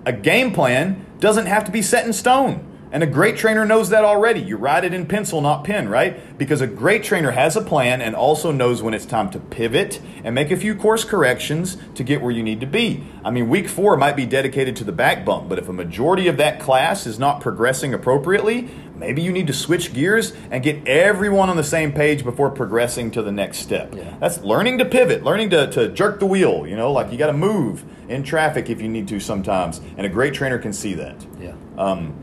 a 0.05 0.13
game 0.13 0.53
plan 0.53 1.05
doesn't 1.19 1.45
have 1.45 1.65
to 1.65 1.71
be 1.71 1.81
set 1.81 2.05
in 2.05 2.13
stone. 2.13 2.65
And 2.95 3.03
a 3.03 3.07
great 3.07 3.35
trainer 3.35 3.65
knows 3.65 3.89
that 3.89 4.05
already. 4.05 4.39
You 4.39 4.55
write 4.55 4.85
it 4.85 4.93
in 4.93 5.05
pencil, 5.05 5.41
not 5.41 5.65
pen, 5.65 5.89
right? 5.89 6.37
Because 6.37 6.61
a 6.61 6.67
great 6.67 7.03
trainer 7.03 7.31
has 7.31 7.57
a 7.57 7.61
plan 7.61 8.01
and 8.01 8.15
also 8.15 8.53
knows 8.53 8.81
when 8.81 8.93
it's 8.93 9.05
time 9.05 9.29
to 9.31 9.39
pivot 9.39 9.99
and 10.23 10.33
make 10.33 10.49
a 10.49 10.55
few 10.55 10.75
course 10.75 11.03
corrections 11.03 11.75
to 11.95 12.05
get 12.05 12.21
where 12.21 12.31
you 12.31 12.41
need 12.41 12.61
to 12.61 12.65
be. 12.65 13.03
I 13.25 13.31
mean, 13.31 13.49
week 13.49 13.67
four 13.67 13.97
might 13.97 14.15
be 14.15 14.25
dedicated 14.25 14.77
to 14.77 14.85
the 14.85 14.93
back 14.93 15.25
bump, 15.25 15.49
but 15.49 15.59
if 15.59 15.67
a 15.67 15.73
majority 15.73 16.29
of 16.29 16.37
that 16.37 16.61
class 16.61 17.05
is 17.05 17.19
not 17.19 17.41
progressing 17.41 17.93
appropriately, 17.93 18.69
maybe 18.95 19.21
you 19.21 19.33
need 19.33 19.47
to 19.47 19.53
switch 19.53 19.93
gears 19.93 20.31
and 20.49 20.63
get 20.63 20.87
everyone 20.87 21.49
on 21.49 21.57
the 21.57 21.65
same 21.65 21.91
page 21.91 22.23
before 22.23 22.49
progressing 22.49 23.11
to 23.11 23.21
the 23.21 23.31
next 23.31 23.57
step. 23.57 23.93
Yeah. 23.93 24.15
That's 24.21 24.39
learning 24.39 24.77
to 24.77 24.85
pivot, 24.85 25.21
learning 25.21 25.49
to, 25.49 25.69
to 25.71 25.89
jerk 25.89 26.21
the 26.21 26.27
wheel, 26.27 26.65
you 26.65 26.77
know, 26.77 26.93
like 26.93 27.11
you 27.11 27.17
got 27.17 27.27
to 27.27 27.33
move 27.33 27.83
in 28.07 28.23
traffic 28.23 28.69
if 28.69 28.79
you 28.79 28.87
need 28.87 29.09
to 29.09 29.19
sometimes. 29.19 29.81
And 29.97 30.05
a 30.05 30.09
great 30.09 30.33
trainer 30.33 30.59
can 30.59 30.71
see 30.71 30.93
that. 30.93 31.25
yeah. 31.41 31.55
Um, 31.77 32.15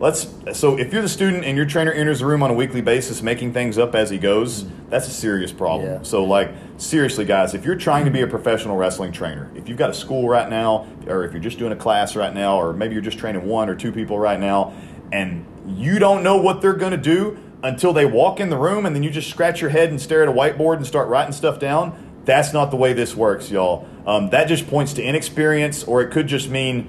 let's 0.00 0.28
so 0.52 0.78
if 0.78 0.92
you're 0.92 1.02
the 1.02 1.08
student 1.08 1.44
and 1.44 1.56
your 1.56 1.66
trainer 1.66 1.92
enters 1.92 2.20
the 2.20 2.26
room 2.26 2.42
on 2.42 2.50
a 2.50 2.54
weekly 2.54 2.80
basis 2.80 3.22
making 3.22 3.52
things 3.52 3.78
up 3.78 3.94
as 3.94 4.10
he 4.10 4.18
goes, 4.18 4.66
that's 4.88 5.08
a 5.08 5.10
serious 5.10 5.52
problem. 5.52 5.88
Yeah. 5.88 6.02
So 6.02 6.24
like 6.24 6.50
seriously, 6.76 7.24
guys, 7.24 7.54
if 7.54 7.64
you're 7.64 7.76
trying 7.76 8.04
to 8.04 8.10
be 8.10 8.20
a 8.20 8.26
professional 8.26 8.76
wrestling 8.76 9.12
trainer, 9.12 9.50
if 9.54 9.68
you've 9.68 9.78
got 9.78 9.90
a 9.90 9.94
school 9.94 10.28
right 10.28 10.48
now, 10.48 10.86
or 11.06 11.24
if 11.24 11.32
you're 11.32 11.42
just 11.42 11.58
doing 11.58 11.72
a 11.72 11.76
class 11.76 12.16
right 12.16 12.32
now, 12.32 12.60
or 12.60 12.72
maybe 12.72 12.94
you're 12.94 13.02
just 13.02 13.18
training 13.18 13.46
one 13.46 13.68
or 13.68 13.74
two 13.74 13.92
people 13.92 14.18
right 14.18 14.38
now, 14.38 14.72
and 15.12 15.46
you 15.66 15.98
don't 15.98 16.22
know 16.22 16.36
what 16.36 16.62
they're 16.62 16.74
going 16.74 16.92
to 16.92 16.96
do 16.96 17.38
until 17.62 17.92
they 17.92 18.06
walk 18.06 18.38
in 18.38 18.50
the 18.50 18.56
room, 18.56 18.86
and 18.86 18.94
then 18.94 19.02
you 19.02 19.10
just 19.10 19.28
scratch 19.28 19.60
your 19.60 19.70
head 19.70 19.90
and 19.90 20.00
stare 20.00 20.22
at 20.22 20.28
a 20.28 20.32
whiteboard 20.32 20.76
and 20.76 20.86
start 20.86 21.08
writing 21.08 21.32
stuff 21.32 21.58
down, 21.58 22.20
that's 22.24 22.52
not 22.52 22.70
the 22.70 22.76
way 22.76 22.92
this 22.92 23.16
works, 23.16 23.50
y'all. 23.50 23.88
Um, 24.06 24.30
that 24.30 24.46
just 24.46 24.68
points 24.68 24.92
to 24.94 25.02
inexperience, 25.02 25.82
or 25.82 26.02
it 26.02 26.10
could 26.12 26.28
just 26.28 26.48
mean 26.48 26.88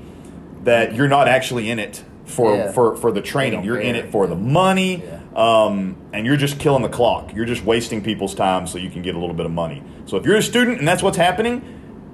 that 0.63 0.93
you're 0.93 1.07
not 1.07 1.27
actually 1.27 1.69
in 1.71 1.79
it 1.79 2.03
for 2.29 2.55
Yeah. 2.55 2.71
for, 2.71 2.95
for 2.95 3.11
the 3.11 3.21
training. 3.21 3.63
You're 3.63 3.79
in 3.79 3.95
it 3.95 4.11
for 4.11 4.27
the 4.27 4.35
money, 4.35 5.03
Yeah. 5.03 5.19
um, 5.35 5.95
and 6.13 6.25
you're 6.25 6.37
just 6.37 6.59
killing 6.59 6.83
the 6.83 6.89
clock. 6.89 7.33
You're 7.35 7.45
just 7.45 7.65
wasting 7.65 8.01
people's 8.01 8.35
time 8.35 8.67
so 8.67 8.77
you 8.77 8.89
can 8.89 9.01
get 9.01 9.15
a 9.15 9.19
little 9.19 9.35
bit 9.35 9.45
of 9.45 9.51
money. 9.51 9.81
So 10.05 10.17
if 10.17 10.25
you're 10.25 10.37
a 10.37 10.41
student 10.43 10.79
and 10.79 10.87
that's 10.87 11.01
what's 11.03 11.17
happening, 11.17 11.61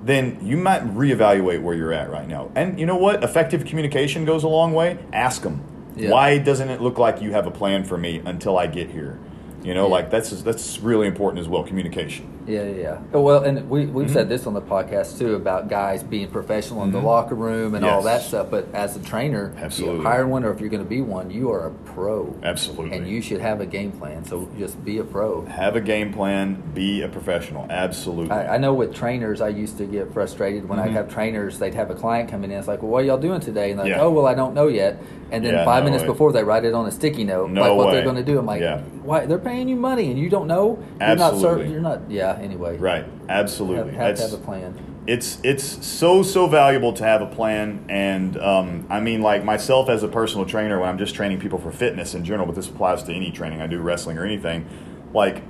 then 0.03 0.37
you 0.41 0.55
might 0.57 0.83
reevaluate 0.95 1.61
where 1.61 1.75
you're 1.75 1.91
at 1.93 2.09
right 2.09 2.27
now. 2.27 2.51
And 2.55 2.79
you 2.79 2.85
know 2.85 2.95
what? 2.97 3.23
Effective 3.23 3.65
communication 3.65 4.23
goes 4.25 4.43
a 4.43 4.47
long 4.47 4.73
way. 4.73 4.97
Ask 5.11 5.41
them. 5.41 5.61
Yeah. 5.95 6.11
Why 6.11 6.37
doesn't 6.37 6.69
it 6.69 6.81
look 6.81 6.97
like 6.97 7.21
you 7.21 7.31
have 7.31 7.47
a 7.47 7.51
plan 7.51 7.83
for 7.85 7.97
me 7.97 8.21
until 8.25 8.57
I 8.57 8.67
get 8.67 8.89
here? 8.89 9.19
You 9.63 9.73
know, 9.73 9.87
like 9.87 10.11
that's 10.11 10.29
that's 10.43 10.79
really 10.79 11.07
important 11.07 11.39
as 11.41 11.47
well. 11.49 11.63
Communication. 11.63 12.31
Yeah, 12.47 12.63
yeah. 12.65 12.99
Oh, 13.11 13.21
Well, 13.21 13.43
and 13.43 13.67
we 13.69 13.87
we've 13.87 14.05
Mm-hmm. 14.05 14.13
said 14.13 14.29
this 14.29 14.45
on 14.45 14.53
the 14.53 14.61
podcast 14.61 15.17
too 15.17 15.33
about 15.35 15.67
guys 15.67 16.03
being 16.03 16.27
professional 16.29 16.83
in 16.83 16.91
the 16.91 16.99
locker 17.01 17.33
room 17.33 17.73
and 17.73 17.83
all 17.83 18.03
that 18.03 18.21
stuff. 18.21 18.51
But 18.51 18.67
as 18.73 18.95
a 18.95 18.99
trainer, 19.03 19.53
Absolutely. 19.57 19.97
you 19.97 20.03
hire 20.03 20.27
one, 20.27 20.43
or 20.43 20.51
if 20.51 20.59
you're 20.59 20.69
going 20.69 20.83
to 20.83 20.87
be 20.89 21.01
one, 21.01 21.31
you 21.31 21.49
are 21.51 21.67
a 21.67 21.71
pro. 21.71 22.35
Absolutely. 22.43 22.95
And 22.97 23.07
you 23.07 23.21
should 23.23 23.41
have 23.41 23.61
a 23.61 23.65
game 23.65 23.91
plan. 23.91 24.25
So 24.25 24.47
just 24.59 24.83
be 24.85 24.99
a 24.99 25.03
pro. 25.03 25.43
Have 25.45 25.75
a 25.75 25.81
game 25.81 26.13
plan. 26.13 26.61
Be 26.75 27.01
a 27.01 27.07
professional. 27.07 27.65
Absolutely. 27.69 28.29
I, 28.31 28.55
I 28.55 28.57
know 28.59 28.75
with 28.75 28.93
trainers, 28.93 29.41
I 29.41 29.47
used 29.49 29.77
to 29.79 29.85
get 29.85 30.13
frustrated 30.13 30.69
when 30.69 30.77
I'd 30.79 30.91
have 30.91 31.11
trainers. 31.11 31.57
They'd 31.57 31.73
have 31.73 31.89
a 31.89 31.95
client 31.95 32.29
come 32.29 32.43
in, 32.43 32.51
and 32.51 32.59
it's 32.59 32.67
like, 32.67 32.83
"Well, 32.83 32.91
what 32.91 33.03
are 33.03 33.07
y'all 33.07 33.17
doing 33.17 33.39
today?" 33.41 33.71
And 33.71 33.79
they're 33.79 33.85
like, 33.85 33.93
Mm-hmm. 33.93 34.01
Yeah. 34.01 34.05
"Oh, 34.05 34.11
well, 34.11 34.27
I 34.27 34.35
don't 34.35 34.53
know 34.53 34.67
yet." 34.67 34.99
And 35.31 35.43
then 35.43 35.53
Yeah, 35.55 35.65
five 35.65 35.81
no 35.83 35.85
minutes 35.85 36.03
way. 36.03 36.07
before, 36.09 36.31
they 36.31 36.43
write 36.43 36.65
it 36.65 36.75
on 36.75 36.85
a 36.85 36.91
sticky 36.91 37.23
note, 37.23 37.49
No 37.49 37.61
like 37.61 37.75
what 37.75 37.87
way. 37.87 37.93
they're 37.93 38.03
going 38.03 38.15
to 38.17 38.23
do. 38.23 38.37
I'm 38.37 38.45
like, 38.45 38.61
Yeah. 38.61 38.81
"Why? 39.03 39.25
They're 39.25 39.39
paying 39.39 39.67
you 39.67 39.75
money, 39.75 40.11
and 40.11 40.19
you 40.19 40.29
don't 40.29 40.47
know? 40.47 40.77
You're 40.99 41.15
not 41.15 41.33
Absolutely. 41.33 41.41
certain. 41.41 41.71
You're 41.71 41.81
not. 41.81 42.01
Yeah. 42.11 42.34
Anyway, 42.41 42.77
right. 42.77 43.05
Absolutely. 43.29 43.93
Have, 43.93 44.17
have 44.17 44.17
to 44.17 44.21
have 44.23 44.33
a 44.33 44.37
plan. 44.43 45.01
it's 45.07 45.39
it's 45.43 45.85
so 45.85 46.23
so 46.23 46.47
valuable 46.47 46.91
to 46.93 47.03
have 47.03 47.21
a 47.21 47.27
plan 47.27 47.83
and 47.89 48.37
um, 48.37 48.85
i 48.89 48.99
mean 48.99 49.21
like 49.21 49.43
myself 49.43 49.87
as 49.89 50.01
a 50.03 50.07
personal 50.07 50.45
trainer 50.47 50.79
when 50.79 50.89
i'm 50.89 50.97
just 50.97 51.13
training 51.13 51.39
people 51.39 51.59
for 51.59 51.71
fitness 51.71 52.15
in 52.15 52.25
general 52.25 52.45
but 52.47 52.55
this 52.55 52.67
applies 52.69 53.03
to 53.03 53.13
any 53.13 53.31
training 53.31 53.61
i 53.61 53.67
do 53.67 53.79
wrestling 53.79 54.17
or 54.17 54.25
anything 54.25 54.65
like 55.13 55.43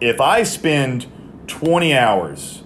if 0.00 0.20
i 0.20 0.42
spend 0.42 1.06
20 1.46 1.96
hours 1.96 2.62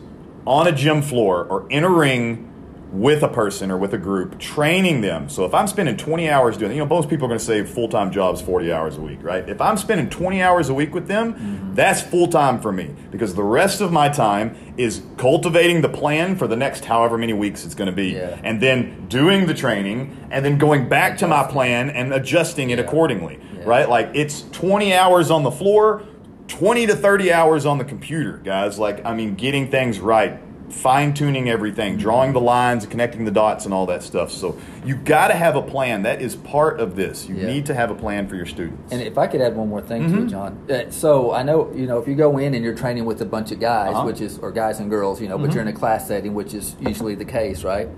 on 0.47 0.67
a 0.67 0.73
gym 0.73 1.01
floor 1.03 1.45
or 1.45 1.69
in 1.71 1.85
a 1.85 1.89
ring 1.89 2.51
with 2.95 3.25
a 3.25 3.29
person 3.29 3.73
or 3.73 3.77
with 3.77 3.93
a 3.93 3.99
group 3.99 4.39
training 4.39 5.01
them. 5.01 5.29
So 5.29 5.45
if 5.45 5.53
i'm 5.53 5.67
spending 5.67 5.97
20 5.97 6.31
hours 6.31 6.57
doing 6.57 6.71
you 6.73 6.79
know 6.79 6.87
most 6.87 7.09
people 7.11 7.25
are 7.25 7.29
going 7.29 7.41
to 7.41 7.45
say 7.45 7.65
full-time 7.65 8.13
jobs 8.13 8.41
40 8.41 8.73
hours 8.73 8.97
a 8.97 9.01
week 9.01 9.19
right? 9.23 9.47
If 9.49 9.61
i'm 9.61 9.77
spending 9.77 10.09
20 10.09 10.41
hours 10.41 10.69
a 10.69 10.75
week 10.75 10.95
with 10.95 11.09
them 11.09 11.35
mm-hmm. 11.35 11.75
that's 11.75 12.01
full-time 12.03 12.61
for 12.61 12.71
me 12.71 12.95
because 13.11 13.35
the 13.35 13.43
rest 13.43 13.81
of 13.81 13.91
my 13.91 14.09
time 14.09 14.57
is 14.77 15.03
cultivating 15.17 15.81
the 15.81 15.89
plan 15.89 16.37
for 16.37 16.47
the 16.47 16.55
next 16.55 16.85
however 16.85 17.19
many 17.19 17.33
weeks 17.33 17.65
it's 17.65 17.75
going 17.75 17.91
to 17.91 17.97
be 17.97 18.11
Yeah. 18.13 18.39
and 18.45 18.61
then 18.61 19.07
doing 19.09 19.47
the 19.47 19.55
training 19.55 20.17
and 20.31 20.45
then 20.45 20.57
going 20.57 20.89
back 20.89 21.19
to 21.19 21.27
my 21.27 21.43
plan 21.45 21.91
and 21.91 22.15
adjusting 22.15 22.71
it 22.71 22.79
Yeah. 22.79 22.85
accordingly 22.85 23.41
Yeah. 23.57 23.65
right? 23.67 23.89
Like 23.89 24.11
it's 24.15 24.45
20 24.53 24.95
hours 24.95 25.33
on 25.33 25.43
the 25.43 25.51
floor 25.51 26.05
20 26.47 26.87
to 26.87 26.95
30 26.95 27.33
hours 27.33 27.65
on 27.67 27.79
the 27.79 27.85
computer 27.85 28.37
guys. 28.45 28.79
Like 28.79 29.05
i 29.05 29.15
mean 29.15 29.35
getting 29.35 29.69
things 29.71 29.99
right 29.99 30.39
fine-tuning 30.71 31.49
everything 31.49 31.97
drawing 31.97 32.33
the 32.33 32.41
lines 32.41 32.87
connecting 32.87 33.25
the 33.25 33.31
dots 33.31 33.65
and 33.65 33.73
all 33.75 33.87
that 33.87 34.03
stuff 34.03 34.31
so 34.31 34.57
you 34.85 34.97
got 34.97 35.29
to 35.29 35.35
have 35.35 35.57
a 35.57 35.63
plan 35.63 36.03
that 36.03 36.21
is 36.21 36.37
part 36.37 36.81
of 36.81 36.97
this 36.97 37.29
you 37.29 37.35
Yeah. 37.37 37.47
need 37.47 37.67
to 37.67 37.75
have 37.75 37.91
a 37.91 37.95
plan 37.95 38.27
for 38.29 38.35
your 38.37 38.47
students 38.47 38.93
And 38.93 39.01
if 39.03 39.17
I 39.19 39.27
could 39.27 39.41
add 39.41 39.55
one 39.57 39.69
more 39.69 39.81
thing 39.83 40.03
Mm-hmm. 40.05 40.17
to 40.17 40.23
it, 40.25 40.29
John. 40.29 40.59
Uh, 40.71 40.91
so 40.91 41.33
I 41.33 41.43
know, 41.43 41.71
you 41.75 41.87
know, 41.87 41.99
if 41.99 42.09
you 42.09 42.15
go 42.15 42.39
in 42.39 42.55
and 42.55 42.65
you're 42.65 42.75
training 42.75 43.05
with 43.05 43.21
a 43.21 43.25
bunch 43.25 43.53
of 43.53 43.61
guys, 43.61 43.91
Uh-huh. 43.91 43.99
Mm-hmm. 44.01 44.07
which 44.07 44.21
is, 44.21 44.39
or 44.39 44.51
guys 44.51 44.81
and 44.81 44.91
girls, 44.91 45.21
you 45.21 45.29
know, 45.29 45.39
but 45.39 45.53
you're 45.53 45.63
in 45.63 45.69
a 45.69 45.73
class 45.73 46.09
setting, 46.09 46.35
which 46.35 46.55
is 46.55 46.77
usually 46.81 47.15
the 47.15 47.25
case, 47.25 47.63
right? 47.65 47.89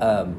Um, 0.00 0.36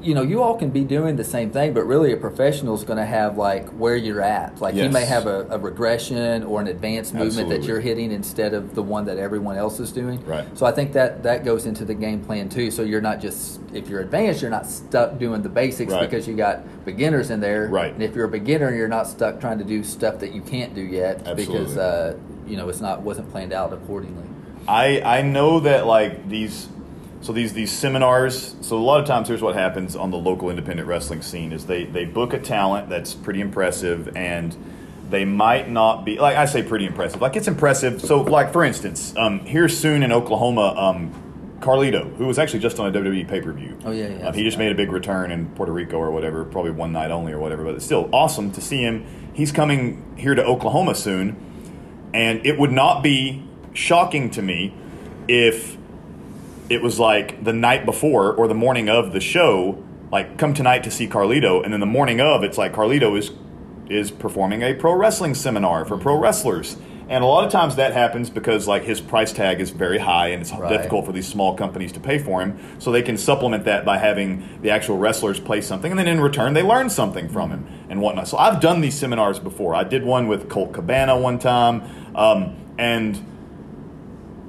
you 0.00 0.14
know, 0.14 0.22
you 0.22 0.42
all 0.42 0.56
can 0.56 0.70
be 0.70 0.84
doing 0.84 1.16
the 1.16 1.24
same 1.24 1.50
thing, 1.50 1.72
but 1.74 1.82
really 1.84 2.12
a 2.12 2.16
professional 2.16 2.74
is 2.74 2.84
going 2.84 2.98
to 2.98 3.04
have 3.04 3.36
like 3.36 3.68
where 3.70 3.96
you're 3.96 4.22
at. 4.22 4.60
Like 4.60 4.74
he 4.74 4.86
may 4.88 5.04
have 5.04 5.26
a, 5.26 5.46
a 5.50 5.58
regression 5.58 6.44
or 6.44 6.60
an 6.60 6.68
advanced 6.68 7.14
movement 7.14 7.48
that 7.48 7.64
you're 7.64 7.80
hitting 7.80 8.12
instead 8.12 8.54
of 8.54 8.74
the 8.74 8.82
one 8.82 9.06
that 9.06 9.18
everyone 9.18 9.56
else 9.56 9.80
is 9.80 9.90
doing. 9.92 10.24
Right. 10.24 10.46
So 10.56 10.66
I 10.66 10.72
think 10.72 10.92
that 10.92 11.22
that 11.24 11.44
goes 11.44 11.66
into 11.66 11.84
the 11.84 11.94
game 11.94 12.24
plan 12.24 12.48
too. 12.48 12.70
So 12.70 12.82
you're 12.82 13.00
not 13.00 13.20
just 13.20 13.60
if 13.74 13.88
you're 13.88 14.00
advanced, 14.00 14.40
you're 14.40 14.50
not 14.50 14.66
stuck 14.66 15.18
doing 15.18 15.42
the 15.42 15.48
basics 15.48 15.92
Right. 15.92 16.08
because 16.08 16.28
you 16.28 16.36
got 16.36 16.84
beginners 16.84 17.30
in 17.30 17.40
there. 17.40 17.66
Right. 17.68 17.92
And 17.92 18.02
if 18.02 18.14
you're 18.14 18.26
a 18.26 18.30
beginner, 18.30 18.74
you're 18.74 18.88
not 18.88 19.06
stuck 19.08 19.40
trying 19.40 19.58
to 19.58 19.64
do 19.64 19.82
stuff 19.82 20.20
that 20.20 20.32
you 20.32 20.42
can't 20.42 20.74
do 20.74 20.82
yet 20.82 21.18
because 21.36 21.76
Absolutely. 21.76 21.78
uh, 21.80 22.14
you 22.46 22.56
know 22.56 22.68
it's 22.68 22.80
not 22.80 23.02
wasn't 23.02 23.30
planned 23.30 23.52
out 23.52 23.72
accordingly. 23.72 24.24
I 24.68 25.00
I 25.02 25.22
know 25.22 25.60
that 25.60 25.86
like 25.86 26.28
these 26.28 26.68
so 27.20 27.32
these 27.32 27.52
these 27.52 27.72
seminars 27.72 28.54
so 28.60 28.76
a 28.76 28.78
lot 28.78 29.00
of 29.00 29.06
times 29.06 29.28
here's 29.28 29.42
what 29.42 29.54
happens 29.54 29.96
on 29.96 30.10
the 30.10 30.16
local 30.16 30.50
independent 30.50 30.88
wrestling 30.88 31.22
scene 31.22 31.52
is 31.52 31.66
they 31.66 31.84
they 31.84 32.04
book 32.04 32.32
a 32.32 32.38
talent 32.38 32.88
that's 32.88 33.14
pretty 33.14 33.40
impressive 33.40 34.16
and 34.16 34.56
they 35.10 35.24
might 35.24 35.68
not 35.68 36.04
be 36.04 36.18
like 36.18 36.36
I 36.36 36.44
say 36.44 36.62
pretty 36.62 36.86
impressive 36.86 37.20
like 37.20 37.34
it's 37.36 37.48
impressive. 37.48 38.00
So 38.00 38.22
like 38.22 38.52
for 38.52 38.64
instance 38.64 39.14
um, 39.16 39.40
here 39.40 39.68
soon 39.68 40.02
in 40.02 40.12
Oklahoma 40.12 40.74
um, 40.76 41.58
Carlito 41.60 42.14
who 42.16 42.26
was 42.26 42.38
actually 42.38 42.60
just 42.60 42.78
on 42.78 42.94
a 42.94 42.98
WWE 42.98 43.26
pay 43.26 43.40
per 43.40 43.52
view 43.52 43.76
Oh, 43.84 43.90
yeah, 43.90 44.08
yeah, 44.08 44.28
uh, 44.28 44.32
he 44.32 44.44
just 44.44 44.58
made 44.58 44.70
a 44.70 44.74
big 44.74 44.92
return 44.92 45.32
in 45.32 45.46
Puerto 45.50 45.72
Rico 45.72 45.96
or 45.96 46.10
whatever 46.10 46.44
probably 46.44 46.70
one 46.70 46.92
night 46.92 47.10
only 47.10 47.32
or 47.32 47.38
whatever 47.38 47.64
but 47.64 47.74
it's 47.74 47.84
still 47.84 48.08
awesome 48.12 48.52
to 48.52 48.60
see 48.60 48.82
him. 48.82 49.04
He's 49.32 49.50
coming 49.50 50.14
here 50.16 50.34
to 50.34 50.44
Oklahoma 50.44 50.94
soon 50.94 51.36
and 52.14 52.44
it 52.46 52.58
would 52.58 52.72
not 52.72 53.02
be 53.02 53.44
shocking 53.72 54.30
to 54.30 54.42
me 54.42 54.74
if 55.26 55.76
it 56.70 56.82
was 56.82 56.98
like 56.98 57.42
the 57.44 57.52
night 57.52 57.84
before 57.86 58.32
or 58.32 58.48
the 58.48 58.54
morning 58.54 58.88
of 58.88 59.12
the 59.12 59.20
show, 59.20 59.82
like 60.12 60.38
come 60.38 60.54
tonight 60.54 60.84
to 60.84 60.90
see 60.90 61.06
Carlito, 61.08 61.62
and 61.64 61.72
then 61.72 61.80
the 61.80 61.86
morning 61.86 62.20
of 62.20 62.42
it's 62.44 62.58
like 62.58 62.72
Carlito 62.72 63.18
is 63.18 63.30
is 63.88 64.10
performing 64.10 64.60
a 64.62 64.74
pro 64.74 64.92
wrestling 64.94 65.34
seminar 65.34 65.84
for 65.84 65.96
pro 65.96 66.16
wrestlers. 66.18 66.76
And 67.10 67.24
a 67.24 67.26
lot 67.26 67.46
of 67.46 67.50
times 67.50 67.76
that 67.76 67.94
happens 67.94 68.28
because 68.28 68.68
like 68.68 68.82
his 68.84 69.00
price 69.00 69.32
tag 69.32 69.62
is 69.62 69.70
very 69.70 69.96
high 69.96 70.28
and 70.28 70.42
it's 70.42 70.52
Right. 70.52 70.68
difficult 70.68 71.06
for 71.06 71.12
these 71.12 71.26
small 71.26 71.54
companies 71.54 71.90
to 71.92 72.00
pay 72.00 72.18
for 72.18 72.42
him. 72.42 72.58
So 72.78 72.92
they 72.92 73.00
can 73.00 73.16
supplement 73.16 73.64
that 73.64 73.86
by 73.86 73.96
having 73.96 74.42
the 74.60 74.68
actual 74.70 74.98
wrestlers 74.98 75.40
play 75.40 75.62
something 75.62 75.90
and 75.90 75.98
then 75.98 76.06
in 76.06 76.20
return 76.20 76.52
they 76.52 76.62
learn 76.62 76.90
something 76.90 77.30
from 77.30 77.48
him 77.48 77.66
and 77.88 78.02
whatnot. 78.02 78.28
So 78.28 78.36
I've 78.36 78.60
done 78.60 78.82
these 78.82 78.94
seminars 78.94 79.38
before. 79.38 79.74
I 79.74 79.84
did 79.84 80.04
one 80.04 80.28
with 80.28 80.50
Colt 80.50 80.74
Cabana 80.74 81.18
one 81.18 81.38
time. 81.38 81.82
Um, 82.14 82.56
and 82.76 83.24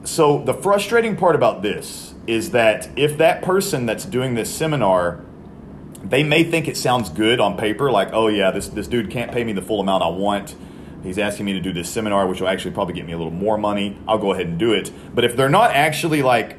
so 0.03 0.43
the 0.43 0.53
frustrating 0.53 1.15
part 1.15 1.35
about 1.35 1.61
this 1.61 2.08
is 2.29 2.51
that 2.51 2.87
if 2.95 3.17
that 3.17 3.41
person 3.41 3.87
that's 3.87 4.05
doing 4.05 4.35
this 4.35 4.53
seminar 4.53 5.19
they 6.03 6.23
may 6.23 6.43
think 6.43 6.67
it 6.67 6.77
sounds 6.77 7.09
good 7.09 7.39
on 7.39 7.57
paper 7.57 7.91
like 7.91 8.09
oh 8.13 8.27
yeah 8.27 8.51
this, 8.51 8.67
this 8.69 8.87
dude 8.87 9.09
can't 9.09 9.31
pay 9.31 9.43
me 9.43 9.51
the 9.51 9.61
full 9.61 9.81
amount 9.81 10.03
i 10.03 10.07
want. 10.07 10.55
He's 11.01 11.17
asking 11.17 11.45
me 11.45 11.53
to 11.53 11.59
do 11.59 11.73
this 11.73 11.89
seminar 11.89 12.27
which 12.27 12.39
will 12.39 12.47
actually 12.47 12.71
probably 12.71 12.93
get 12.93 13.05
me 13.05 13.13
a 13.13 13.17
little 13.17 13.33
more 13.33 13.57
money. 13.57 13.97
I'll 14.07 14.19
go 14.19 14.31
ahead 14.33 14.45
and 14.45 14.59
do 14.59 14.73
it. 14.73 14.91
But 15.15 15.23
if 15.23 15.35
they're 15.35 15.49
not 15.49 15.71
actually 15.71 16.21
like 16.21 16.57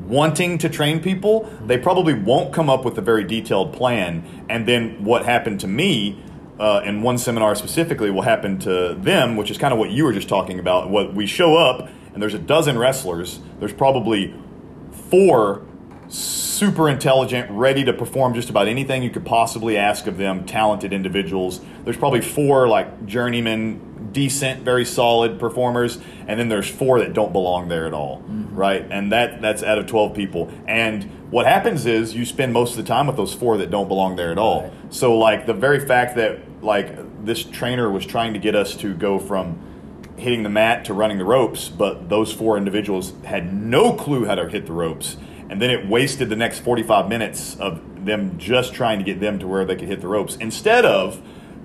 wanting 0.00 0.58
to 0.58 0.68
train 0.68 1.00
people 1.00 1.48
they 1.64 1.78
probably 1.78 2.14
won't 2.14 2.52
come 2.52 2.68
up 2.68 2.84
with 2.84 2.98
a 2.98 3.02
very 3.02 3.22
detailed 3.22 3.72
plan. 3.72 4.46
And 4.48 4.66
then 4.66 5.04
what 5.04 5.24
happened 5.24 5.60
to 5.60 5.68
me 5.68 6.20
uh, 6.58 6.82
in 6.84 7.02
one 7.02 7.18
seminar 7.18 7.54
specifically 7.54 8.10
will 8.10 8.22
happen 8.22 8.58
to 8.60 8.96
them 8.98 9.36
which 9.36 9.50
is 9.50 9.58
kind 9.58 9.72
of 9.72 9.78
what 9.78 9.90
you 9.90 10.02
were 10.02 10.12
just 10.12 10.28
talking 10.28 10.58
about. 10.58 10.90
What 10.90 11.14
we 11.14 11.26
show 11.26 11.56
up 11.56 11.88
and 12.12 12.20
there's 12.20 12.34
a 12.34 12.38
dozen 12.38 12.76
wrestlers. 12.76 13.38
There's 13.60 13.72
probably 13.72 14.34
four 15.10 15.62
super 16.08 16.88
intelligent, 16.88 17.50
ready 17.50 17.84
to 17.84 17.92
perform 17.92 18.34
just 18.34 18.50
about 18.50 18.66
anything 18.66 19.02
you 19.02 19.10
could 19.10 19.24
possibly 19.24 19.76
ask 19.76 20.06
of 20.06 20.16
them, 20.16 20.44
talented 20.46 20.92
individuals. 20.92 21.60
There's 21.84 21.96
probably 21.96 22.20
four 22.20 22.66
like 22.66 23.06
journeyman, 23.06 24.10
decent, 24.12 24.62
very 24.62 24.84
solid 24.84 25.38
performers, 25.38 25.98
and 26.26 26.40
then 26.40 26.48
there's 26.48 26.68
four 26.68 26.98
that 27.00 27.12
don't 27.12 27.32
belong 27.32 27.68
there 27.68 27.86
at 27.86 27.92
all, 27.92 28.22
mm-hmm. 28.22 28.56
right? 28.56 28.86
And 28.90 29.12
that 29.12 29.40
that's 29.42 29.62
out 29.62 29.78
of 29.78 29.86
12 29.86 30.14
people. 30.14 30.50
And 30.66 31.04
what 31.30 31.46
happens 31.46 31.84
is 31.84 32.14
you 32.14 32.24
spend 32.24 32.52
most 32.52 32.70
of 32.70 32.76
the 32.78 32.84
time 32.84 33.06
with 33.06 33.16
those 33.16 33.34
four 33.34 33.58
that 33.58 33.70
don't 33.70 33.88
belong 33.88 34.16
there 34.16 34.32
at 34.32 34.38
all. 34.38 34.62
Right. 34.62 34.72
So 34.94 35.16
like 35.16 35.46
the 35.46 35.54
very 35.54 35.80
fact 35.80 36.16
that 36.16 36.40
like 36.62 37.24
this 37.24 37.44
trainer 37.44 37.90
was 37.90 38.06
trying 38.06 38.32
to 38.32 38.38
get 38.38 38.54
us 38.54 38.74
to 38.76 38.94
go 38.94 39.18
from 39.18 39.58
hitting 40.18 40.42
the 40.42 40.48
mat 40.48 40.84
to 40.86 40.94
running 40.94 41.18
the 41.18 41.24
ropes, 41.24 41.68
but 41.68 42.08
those 42.08 42.32
four 42.32 42.56
individuals 42.56 43.12
had 43.24 43.52
no 43.54 43.92
clue 43.92 44.24
how 44.24 44.34
to 44.34 44.48
hit 44.48 44.66
the 44.66 44.72
ropes. 44.72 45.16
And 45.50 45.62
then 45.62 45.70
it 45.70 45.88
wasted 45.88 46.28
the 46.28 46.36
next 46.36 46.60
45 46.60 47.08
minutes 47.08 47.56
of 47.58 48.04
them 48.04 48.38
just 48.38 48.74
trying 48.74 48.98
to 48.98 49.04
get 49.04 49.20
them 49.20 49.38
to 49.38 49.46
where 49.48 49.64
they 49.64 49.76
could 49.76 49.88
hit 49.88 50.00
the 50.00 50.08
ropes 50.08 50.36
instead 50.36 50.84
of 50.84 51.20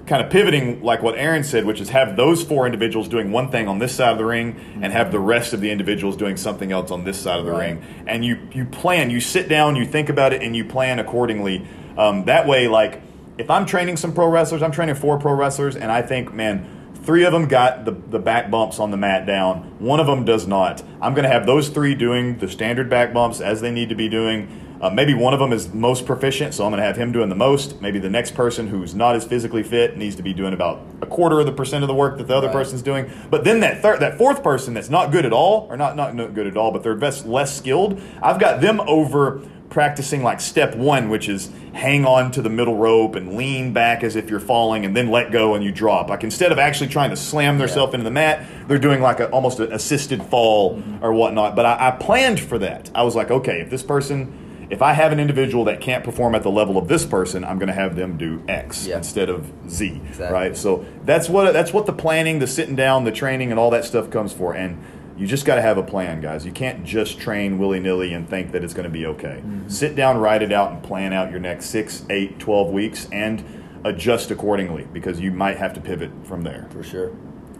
kind 0.05 0.21
of 0.23 0.29
pivoting 0.29 0.83
like 0.83 1.01
what 1.01 1.17
Aaron 1.17 1.43
said, 1.43 1.65
which 1.65 1.79
is 1.79 1.89
have 1.89 2.15
those 2.17 2.43
four 2.43 2.65
individuals 2.65 3.07
doing 3.07 3.31
one 3.31 3.49
thing 3.49 3.67
on 3.67 3.79
this 3.79 3.95
side 3.95 4.11
of 4.11 4.17
the 4.17 4.25
ring 4.25 4.59
and 4.81 4.91
have 4.91 5.11
the 5.11 5.19
rest 5.19 5.53
of 5.53 5.61
the 5.61 5.71
individuals 5.71 6.17
doing 6.17 6.35
something 6.35 6.71
else 6.73 6.91
on 6.91 7.03
this 7.05 7.17
side 7.17 7.39
of 7.39 7.45
the 7.45 7.51
Right. 7.51 7.71
ring. 7.71 7.81
And 8.05 8.25
you 8.25 8.37
you 8.51 8.65
plan, 8.65 9.09
you 9.09 9.21
sit 9.21 9.47
down, 9.47 9.75
you 9.77 9.85
think 9.85 10.09
about 10.09 10.33
it, 10.33 10.41
and 10.41 10.55
you 10.55 10.65
plan 10.65 10.99
accordingly. 10.99 11.65
Um, 11.97 12.25
that 12.25 12.47
way, 12.47 12.67
like 12.67 13.01
if 13.37 13.49
I'm 13.49 13.65
training 13.65 13.95
some 13.97 14.13
pro 14.13 14.27
wrestlers, 14.27 14.61
I'm 14.61 14.71
training 14.71 14.95
four 14.95 15.17
pro 15.17 15.33
wrestlers, 15.33 15.75
and 15.75 15.91
I 15.91 16.01
think, 16.01 16.33
man. 16.33 16.65
Three 17.03 17.25
of 17.25 17.33
them 17.33 17.47
got 17.49 17.83
the, 17.83 17.91
the 17.91 18.19
back 18.19 18.49
bumps 18.49 18.79
on 18.79 18.91
the 18.91 18.97
mat 18.97 19.25
down. 19.25 19.75
One 19.79 19.99
of 19.99 20.07
them 20.07 20.23
does 20.23 20.47
not. 20.47 20.81
I'm 21.01 21.13
going 21.13 21.23
to 21.23 21.29
have 21.29 21.45
those 21.45 21.67
three 21.67 21.95
doing 21.95 22.37
the 22.37 22.47
standard 22.47 22.89
back 22.89 23.13
bumps 23.13 23.41
as 23.41 23.59
they 23.59 23.71
need 23.71 23.89
to 23.89 23.95
be 23.95 24.07
doing. 24.07 24.72
Uh, 24.83 24.89
maybe 24.89 25.13
one 25.13 25.33
of 25.33 25.39
them 25.39 25.53
is 25.53 25.73
most 25.73 26.05
proficient, 26.05 26.53
so 26.53 26.65
I'm 26.65 26.71
going 26.71 26.81
to 26.81 26.85
have 26.85 26.97
him 26.97 27.13
doing 27.13 27.29
the 27.29 27.35
most. 27.35 27.81
Maybe 27.81 27.99
the 27.99 28.09
next 28.09 28.35
person 28.35 28.67
who's 28.67 28.93
not 28.93 29.15
as 29.15 29.23
physically 29.23 29.63
fit 29.63 29.95
needs 29.95 30.17
to 30.17 30.23
be 30.23 30.33
doing 30.33 30.53
about 30.53 30.81
a 31.01 31.05
quarter 31.05 31.39
of 31.39 31.45
the 31.45 31.53
percent 31.53 31.85
of 31.85 31.87
the 31.87 31.93
work 31.93 32.17
that 32.17 32.27
the 32.27 32.35
other 32.35 32.47
Right. 32.47 32.53
person's 32.53 32.81
doing. 32.81 33.09
But 33.29 33.45
then 33.45 33.61
that 33.61 33.81
third, 33.81 34.01
that 34.01 34.17
fourth 34.17 34.43
person 34.43 34.73
that's 34.73 34.89
not 34.89 35.09
good 35.13 35.25
at 35.25 35.31
all, 35.31 35.67
or 35.69 35.77
not 35.77 35.95
not 35.95 36.13
good 36.33 36.47
at 36.47 36.57
all, 36.57 36.71
but 36.71 36.83
they're 36.83 36.95
best 36.95 37.25
less 37.25 37.55
skilled. 37.55 38.01
I've 38.21 38.41
got 38.41 38.59
them 38.59 38.81
over 38.81 39.39
practicing 39.69 40.21
like 40.21 40.41
step 40.41 40.75
one, 40.75 41.07
which 41.09 41.29
is 41.29 41.49
hang 41.71 42.05
on 42.05 42.29
to 42.31 42.41
the 42.41 42.49
middle 42.49 42.75
rope 42.75 43.15
and 43.15 43.37
lean 43.37 43.71
back 43.71 44.03
as 44.03 44.17
if 44.17 44.29
you're 44.29 44.41
falling, 44.41 44.83
and 44.83 44.93
then 44.97 45.09
let 45.09 45.31
go 45.31 45.55
and 45.55 45.63
you 45.63 45.71
drop. 45.71 46.09
Like 46.09 46.25
instead 46.25 46.51
of 46.51 46.59
actually 46.59 46.89
trying 46.89 47.09
to 47.11 47.15
slam 47.15 47.57
themselves 47.57 47.93
into 47.93 48.03
the 48.03 48.11
mat, 48.11 48.45
they're 48.67 48.77
doing 48.77 49.01
like 49.01 49.21
a, 49.21 49.29
almost 49.29 49.61
an 49.61 49.71
assisted 49.71 50.21
fall 50.21 50.83
or 51.01 51.13
whatnot. 51.13 51.55
But 51.55 51.65
I, 51.65 51.87
I 51.87 51.91
planned 51.91 52.41
for 52.41 52.59
that. 52.59 52.91
I 52.93 53.03
was 53.03 53.15
like, 53.15 53.31
okay, 53.31 53.61
if 53.61 53.69
this 53.69 53.81
person 53.81 54.41
if 54.69 54.81
I 54.81 54.93
have 54.93 55.11
an 55.11 55.19
individual 55.19 55.65
that 55.65 55.81
can't 55.81 56.03
perform 56.03 56.35
at 56.35 56.43
the 56.43 56.51
level 56.51 56.77
of 56.77 56.87
this 56.87 57.05
person, 57.05 57.43
I'm 57.43 57.57
going 57.59 57.67
to 57.67 57.73
have 57.73 57.95
them 57.95 58.17
do 58.17 58.41
X 58.47 58.85
Yeah. 58.87 58.97
instead 58.97 59.29
of 59.29 59.51
Z, 59.69 60.01
Exactly. 60.09 60.33
right? 60.33 60.55
So 60.57 60.85
that's 61.05 61.29
what 61.29 61.51
that's 61.53 61.73
what 61.73 61.85
the 61.85 61.93
planning, 61.93 62.39
the 62.39 62.47
sitting 62.47 62.75
down, 62.75 63.03
the 63.03 63.11
training, 63.11 63.51
and 63.51 63.59
all 63.59 63.69
that 63.71 63.85
stuff 63.85 64.09
comes 64.09 64.33
for. 64.33 64.53
And 64.53 64.77
you 65.17 65.27
just 65.27 65.45
got 65.45 65.55
to 65.55 65.61
have 65.61 65.77
a 65.77 65.83
plan, 65.83 66.21
guys. 66.21 66.45
You 66.45 66.51
can't 66.51 66.83
just 66.83 67.19
train 67.19 67.59
willy 67.59 67.79
nilly 67.79 68.13
and 68.13 68.27
think 68.27 68.51
that 68.51 68.63
it's 68.63 68.73
going 68.73 68.85
to 68.85 68.89
be 68.89 69.05
okay. 69.05 69.41
Mm-hmm. 69.45 69.69
Sit 69.69 69.95
down, 69.95 70.17
write 70.17 70.41
it 70.41 70.51
out, 70.51 70.71
and 70.71 70.81
plan 70.81 71.13
out 71.13 71.29
your 71.29 71.39
next 71.39 71.67
six, 71.67 72.03
eight, 72.09 72.39
12 72.39 72.71
weeks, 72.71 73.07
and 73.11 73.43
adjust 73.85 74.31
accordingly 74.31 74.87
because 74.91 75.19
you 75.19 75.29
might 75.31 75.57
have 75.57 75.73
to 75.73 75.81
pivot 75.81 76.09
from 76.23 76.41
there. 76.43 76.67
for 76.71 76.81
sure. 76.83 77.11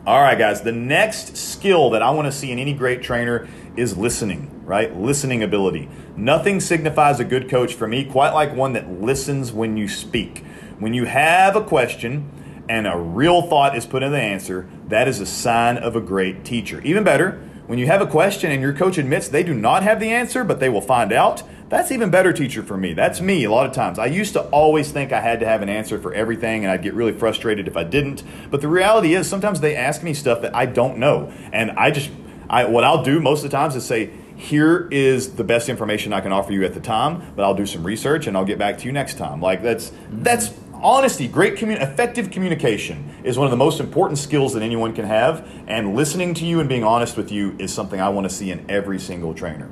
All 0.08 0.22
right, 0.22 0.38
guys. 0.38 0.62
The 0.64 0.72
next 0.72 1.38
skill 1.38 1.92
that 1.92 2.02
I 2.02 2.10
want 2.10 2.26
to 2.26 2.32
see 2.32 2.52
in 2.52 2.60
any 2.60 2.74
great 2.74 3.02
trainer 3.04 3.48
is 3.78 3.98
listening, 3.98 4.50
right? 4.66 4.96
Listening 4.96 5.44
ability. 5.44 5.90
Nothing 6.16 6.60
signifies 6.60 7.20
a 7.20 7.26
good 7.26 7.50
coach 7.50 7.74
for 7.74 7.88
me 7.88 8.06
quite 8.06 8.34
like 8.34 8.56
one 8.56 8.74
that 8.74 8.90
listens 8.90 9.52
when 9.52 9.78
you 9.78 9.88
speak. 9.88 10.44
When 10.80 10.94
you 10.94 11.06
have 11.06 11.56
a 11.56 11.64
question 11.64 12.30
and 12.70 12.88
a 12.88 12.98
real 12.98 13.42
thought 13.42 13.78
is 13.78 13.86
put 13.86 14.04
in 14.04 14.12
the 14.12 14.20
answer, 14.20 14.68
that 14.88 15.08
is 15.08 15.20
a 15.20 15.26
sign 15.26 15.78
of 15.78 15.96
a 15.96 16.02
great 16.02 16.46
teacher. 16.46 16.82
Even 16.82 17.04
better, 17.04 17.42
when 17.68 17.80
you 17.80 17.86
have 17.88 18.02
a 18.02 18.08
question 18.08 18.52
and 18.52 18.62
your 18.62 18.74
coach 18.74 18.98
admits 18.98 19.28
they 19.28 19.44
do 19.44 19.54
not 19.54 19.84
have 19.84 20.00
the 20.00 20.12
answer, 20.12 20.44
but 20.44 20.60
they 20.60 20.70
will 20.70 20.82
find 20.82 21.12
out, 21.12 21.44
that's 21.70 21.92
even 21.92 22.12
better 22.12 22.32
teacher 22.32 22.62
for 22.62 22.78
me. 22.78 22.94
That's 22.94 23.20
me 23.20 23.46
a 23.46 23.52
lot 23.52 23.66
of 23.66 23.72
times. 23.72 23.98
I 23.98 24.06
used 24.06 24.34
to 24.34 24.44
always 24.50 24.92
think 24.92 25.12
I 25.12 25.22
had 25.22 25.40
to 25.40 25.46
have 25.46 25.62
an 25.62 25.70
answer 25.70 25.98
for 25.98 26.14
everything 26.14 26.64
and 26.64 26.72
I'd 26.72 26.84
get 26.84 26.94
really 26.94 27.14
frustrated 27.14 27.68
if 27.68 27.76
I 27.76 27.84
didn't. 27.84 28.24
But 28.52 28.62
the 28.62 28.68
reality 28.68 29.16
is 29.16 29.28
sometimes 29.28 29.60
they 29.60 29.76
ask 29.76 30.04
me 30.04 30.14
stuff 30.14 30.42
that 30.42 30.56
I 30.56 30.66
don't 30.68 30.98
know. 30.98 31.34
And 31.52 31.72
I 31.72 31.90
just 31.90 32.12
I 32.50 32.66
what 32.66 32.84
I'll 32.84 33.04
do 33.04 33.20
most 33.20 33.44
of 33.44 33.50
the 33.50 33.58
times 33.58 33.76
is 33.76 33.86
say, 33.86 34.12
here 34.44 34.90
is 34.92 35.36
the 35.36 35.44
best 35.44 35.70
information 35.70 36.12
I 36.12 36.20
can 36.20 36.34
offer 36.34 36.52
you 36.52 36.66
at 36.66 36.74
the 36.74 36.82
time, 36.82 37.34
but 37.36 37.44
I'll 37.44 37.56
do 37.56 37.66
some 37.66 37.84
research 37.84 38.28
and 38.28 38.36
I'll 38.36 38.46
get 38.46 38.60
back 38.60 38.78
to 38.80 38.86
you 38.86 38.92
next 38.92 39.18
time. 39.18 39.42
Like 39.42 39.64
that's 39.64 39.92
that's 40.10 40.52
honesty, 40.74 41.30
great 41.30 41.56
commun- 41.56 41.82
effective 41.82 42.30
communication 42.30 43.10
is 43.24 43.38
one 43.38 43.48
of 43.48 43.52
the 43.52 43.58
most 43.58 43.80
important 43.80 44.20
skills 44.20 44.54
that 44.54 44.62
anyone 44.62 44.94
can 44.94 45.06
have, 45.06 45.48
and 45.66 45.96
listening 45.96 46.34
to 46.34 46.46
you 46.46 46.60
and 46.60 46.68
being 46.68 46.84
honest 46.84 47.16
with 47.16 47.32
you 47.32 47.56
is 47.58 47.74
something 47.74 48.02
I 48.02 48.10
want 48.10 48.30
to 48.30 48.36
see 48.36 48.52
in 48.52 48.70
every 48.70 49.00
single 49.00 49.34
trainer. 49.34 49.70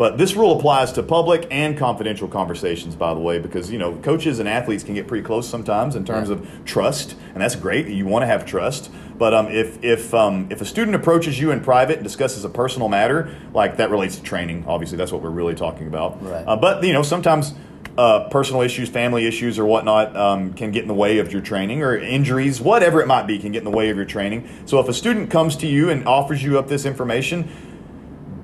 But 0.00 0.16
this 0.16 0.34
rule 0.34 0.56
applies 0.56 0.92
to 0.92 1.02
public 1.02 1.46
and 1.50 1.76
confidential 1.76 2.26
conversations, 2.26 2.96
by 2.96 3.12
the 3.12 3.20
way, 3.20 3.38
because 3.38 3.70
you 3.70 3.78
know 3.78 3.96
coaches 3.96 4.38
and 4.38 4.48
athletes 4.48 4.82
can 4.82 4.94
get 4.94 5.06
pretty 5.06 5.22
close 5.22 5.46
sometimes 5.46 5.94
in 5.94 6.06
terms 6.06 6.30
of 6.30 6.48
trust, 6.64 7.16
and 7.34 7.42
that's 7.42 7.54
great. 7.54 7.86
You 7.86 8.06
want 8.06 8.22
to 8.22 8.26
have 8.26 8.46
trust, 8.46 8.90
but 9.18 9.34
um, 9.34 9.48
if 9.48 9.84
if 9.84 10.14
um, 10.14 10.46
if 10.50 10.62
a 10.62 10.64
student 10.64 10.94
approaches 10.94 11.38
you 11.38 11.50
in 11.50 11.60
private 11.60 11.96
and 11.96 12.02
discusses 12.02 12.46
a 12.46 12.48
personal 12.48 12.88
matter, 12.88 13.36
like 13.52 13.76
that 13.76 13.90
relates 13.90 14.16
to 14.16 14.22
training, 14.22 14.64
obviously 14.66 14.96
that's 14.96 15.12
what 15.12 15.20
we're 15.20 15.28
really 15.28 15.54
talking 15.54 15.86
about. 15.86 16.24
Right. 16.24 16.48
Uh, 16.48 16.56
but 16.56 16.82
you 16.82 16.94
know 16.94 17.02
sometimes. 17.02 17.52
Uh, 17.98 18.28
personal 18.30 18.62
issues, 18.62 18.88
family 18.88 19.26
issues, 19.26 19.58
or 19.58 19.66
whatnot 19.66 20.16
um, 20.16 20.54
can 20.54 20.70
get 20.70 20.80
in 20.82 20.88
the 20.88 20.94
way 20.94 21.18
of 21.18 21.32
your 21.32 21.42
training, 21.42 21.82
or 21.82 21.98
injuries, 21.98 22.60
whatever 22.60 23.02
it 23.02 23.06
might 23.06 23.26
be, 23.26 23.38
can 23.38 23.50
get 23.52 23.58
in 23.58 23.64
the 23.64 23.76
way 23.76 23.90
of 23.90 23.96
your 23.96 24.06
training. 24.06 24.48
So, 24.64 24.78
if 24.78 24.88
a 24.88 24.94
student 24.94 25.28
comes 25.28 25.56
to 25.56 25.66
you 25.66 25.90
and 25.90 26.06
offers 26.06 26.42
you 26.42 26.56
up 26.58 26.68
this 26.68 26.86
information, 26.86 27.50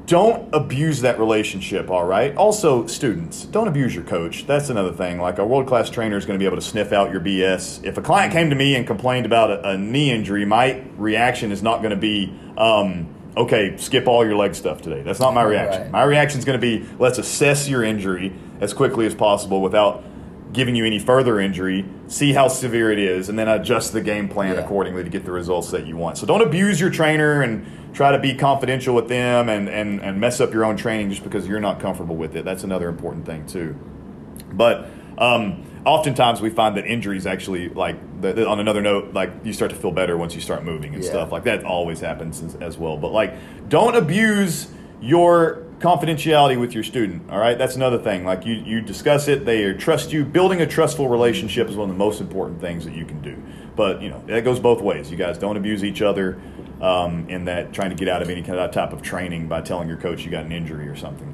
don't 0.06 0.48
abuse 0.54 1.00
that 1.00 1.18
relationship, 1.18 1.90
all 1.90 2.04
right? 2.04 2.34
Also, 2.36 2.86
students, 2.86 3.44
don't 3.44 3.66
abuse 3.66 3.94
your 3.94 4.04
coach. 4.04 4.46
That's 4.46 4.70
another 4.70 4.92
thing. 4.92 5.18
Like, 5.18 5.38
a 5.38 5.46
world 5.46 5.66
class 5.66 5.90
trainer 5.90 6.16
is 6.16 6.24
going 6.24 6.38
to 6.38 6.42
be 6.42 6.46
able 6.46 6.56
to 6.56 6.62
sniff 6.62 6.92
out 6.92 7.10
your 7.10 7.20
BS. 7.20 7.84
If 7.84 7.98
a 7.98 8.02
client 8.02 8.32
came 8.32 8.48
to 8.50 8.56
me 8.56 8.76
and 8.76 8.86
complained 8.86 9.26
about 9.26 9.50
a, 9.50 9.70
a 9.70 9.78
knee 9.78 10.12
injury, 10.12 10.44
my 10.44 10.82
reaction 10.96 11.50
is 11.50 11.62
not 11.62 11.78
going 11.78 11.90
to 11.90 11.96
be, 11.96 12.32
um, 12.56 13.08
okay, 13.36 13.76
skip 13.76 14.06
all 14.06 14.24
your 14.24 14.36
leg 14.36 14.54
stuff 14.54 14.80
today. 14.80 15.02
That's 15.02 15.20
not 15.20 15.34
my 15.34 15.42
reaction. 15.42 15.82
Right. 15.82 15.90
My 15.90 16.04
reaction 16.04 16.38
is 16.38 16.44
going 16.44 16.58
to 16.58 16.64
be, 16.64 16.88
let's 17.00 17.18
assess 17.18 17.68
your 17.68 17.82
injury 17.82 18.32
as 18.60 18.72
quickly 18.72 19.06
as 19.06 19.14
possible 19.14 19.60
without 19.60 20.04
giving 20.56 20.74
you 20.74 20.84
any 20.86 20.98
further 20.98 21.38
injury, 21.38 21.84
see 22.08 22.32
how 22.32 22.48
severe 22.48 22.90
it 22.90 22.98
is, 22.98 23.28
and 23.28 23.38
then 23.38 23.46
adjust 23.46 23.92
the 23.92 24.00
game 24.00 24.26
plan 24.28 24.54
Yeah. 24.56 24.62
accordingly 24.62 25.04
to 25.04 25.10
get 25.10 25.24
the 25.24 25.30
results 25.30 25.70
that 25.70 25.86
you 25.86 25.96
want. 25.96 26.16
So 26.18 26.26
don't 26.26 26.40
abuse 26.40 26.80
your 26.80 26.90
trainer 26.90 27.42
and 27.42 27.66
try 27.92 28.10
to 28.10 28.18
be 28.18 28.34
confidential 28.34 28.94
with 28.94 29.06
them 29.08 29.48
and, 29.50 29.68
and, 29.68 30.00
and 30.00 30.18
mess 30.20 30.40
up 30.40 30.52
your 30.54 30.64
own 30.64 30.76
training 30.76 31.10
just 31.10 31.22
because 31.22 31.46
you're 31.46 31.60
not 31.60 31.78
comfortable 31.78 32.16
with 32.16 32.34
it. 32.36 32.44
That's 32.44 32.64
another 32.64 32.88
important 32.88 33.26
thing, 33.26 33.46
too. 33.46 33.76
But 34.52 34.88
um, 35.18 35.62
oftentimes 35.84 36.40
we 36.40 36.48
find 36.50 36.76
that 36.78 36.86
injuries 36.86 37.26
actually, 37.26 37.68
like, 37.68 37.96
the, 38.22 38.32
the- 38.32 38.48
on 38.48 38.58
another 38.58 38.80
note, 38.80 39.12
like 39.12 39.30
you 39.44 39.52
start 39.52 39.70
to 39.72 39.76
feel 39.76 39.92
better 39.92 40.16
once 40.16 40.34
you 40.34 40.40
start 40.40 40.64
moving 40.64 40.94
and 40.94 41.04
Yeah. 41.04 41.10
stuff. 41.10 41.32
Like 41.32 41.44
that 41.44 41.64
always 41.64 42.00
happens 42.00 42.42
as, 42.42 42.54
as 42.56 42.78
well. 42.78 42.96
But 42.96 43.12
like, 43.12 43.34
don't 43.68 43.94
abuse 43.94 44.68
your 45.02 45.65
confidentiality 45.78 46.58
with 46.58 46.72
your 46.72 46.82
student. 46.82 47.30
All 47.30 47.38
right, 47.38 47.56
that's 47.56 47.76
another 47.76 47.98
thing. 47.98 48.24
Like 48.24 48.46
you, 48.46 48.54
you 48.54 48.80
discuss 48.80 49.28
it. 49.28 49.44
They 49.44 49.72
trust 49.74 50.12
you. 50.12 50.24
Building 50.24 50.60
a 50.60 50.66
trustful 50.66 51.08
relationship 51.08 51.68
is 51.68 51.76
one 51.76 51.90
of 51.90 51.94
the 51.94 51.98
most 51.98 52.20
important 52.20 52.60
things 52.60 52.84
that 52.84 52.94
you 52.94 53.04
can 53.04 53.20
do. 53.20 53.42
But 53.74 54.00
you 54.00 54.08
know 54.08 54.22
that 54.26 54.44
goes 54.44 54.58
both 54.58 54.80
ways. 54.80 55.10
You 55.10 55.16
guys 55.16 55.36
don't 55.38 55.56
abuse 55.56 55.84
each 55.84 56.00
other 56.00 56.40
um, 56.80 57.28
in 57.28 57.44
that 57.44 57.72
trying 57.72 57.90
to 57.90 57.96
get 57.96 58.08
out 58.08 58.22
of 58.22 58.30
any 58.30 58.42
kind 58.42 58.58
of 58.58 58.70
type 58.70 58.92
of 58.92 59.02
training 59.02 59.48
by 59.48 59.60
telling 59.60 59.88
your 59.88 59.98
coach 59.98 60.24
you 60.24 60.30
got 60.30 60.44
an 60.44 60.52
injury 60.52 60.88
or 60.88 60.96
something. 60.96 61.32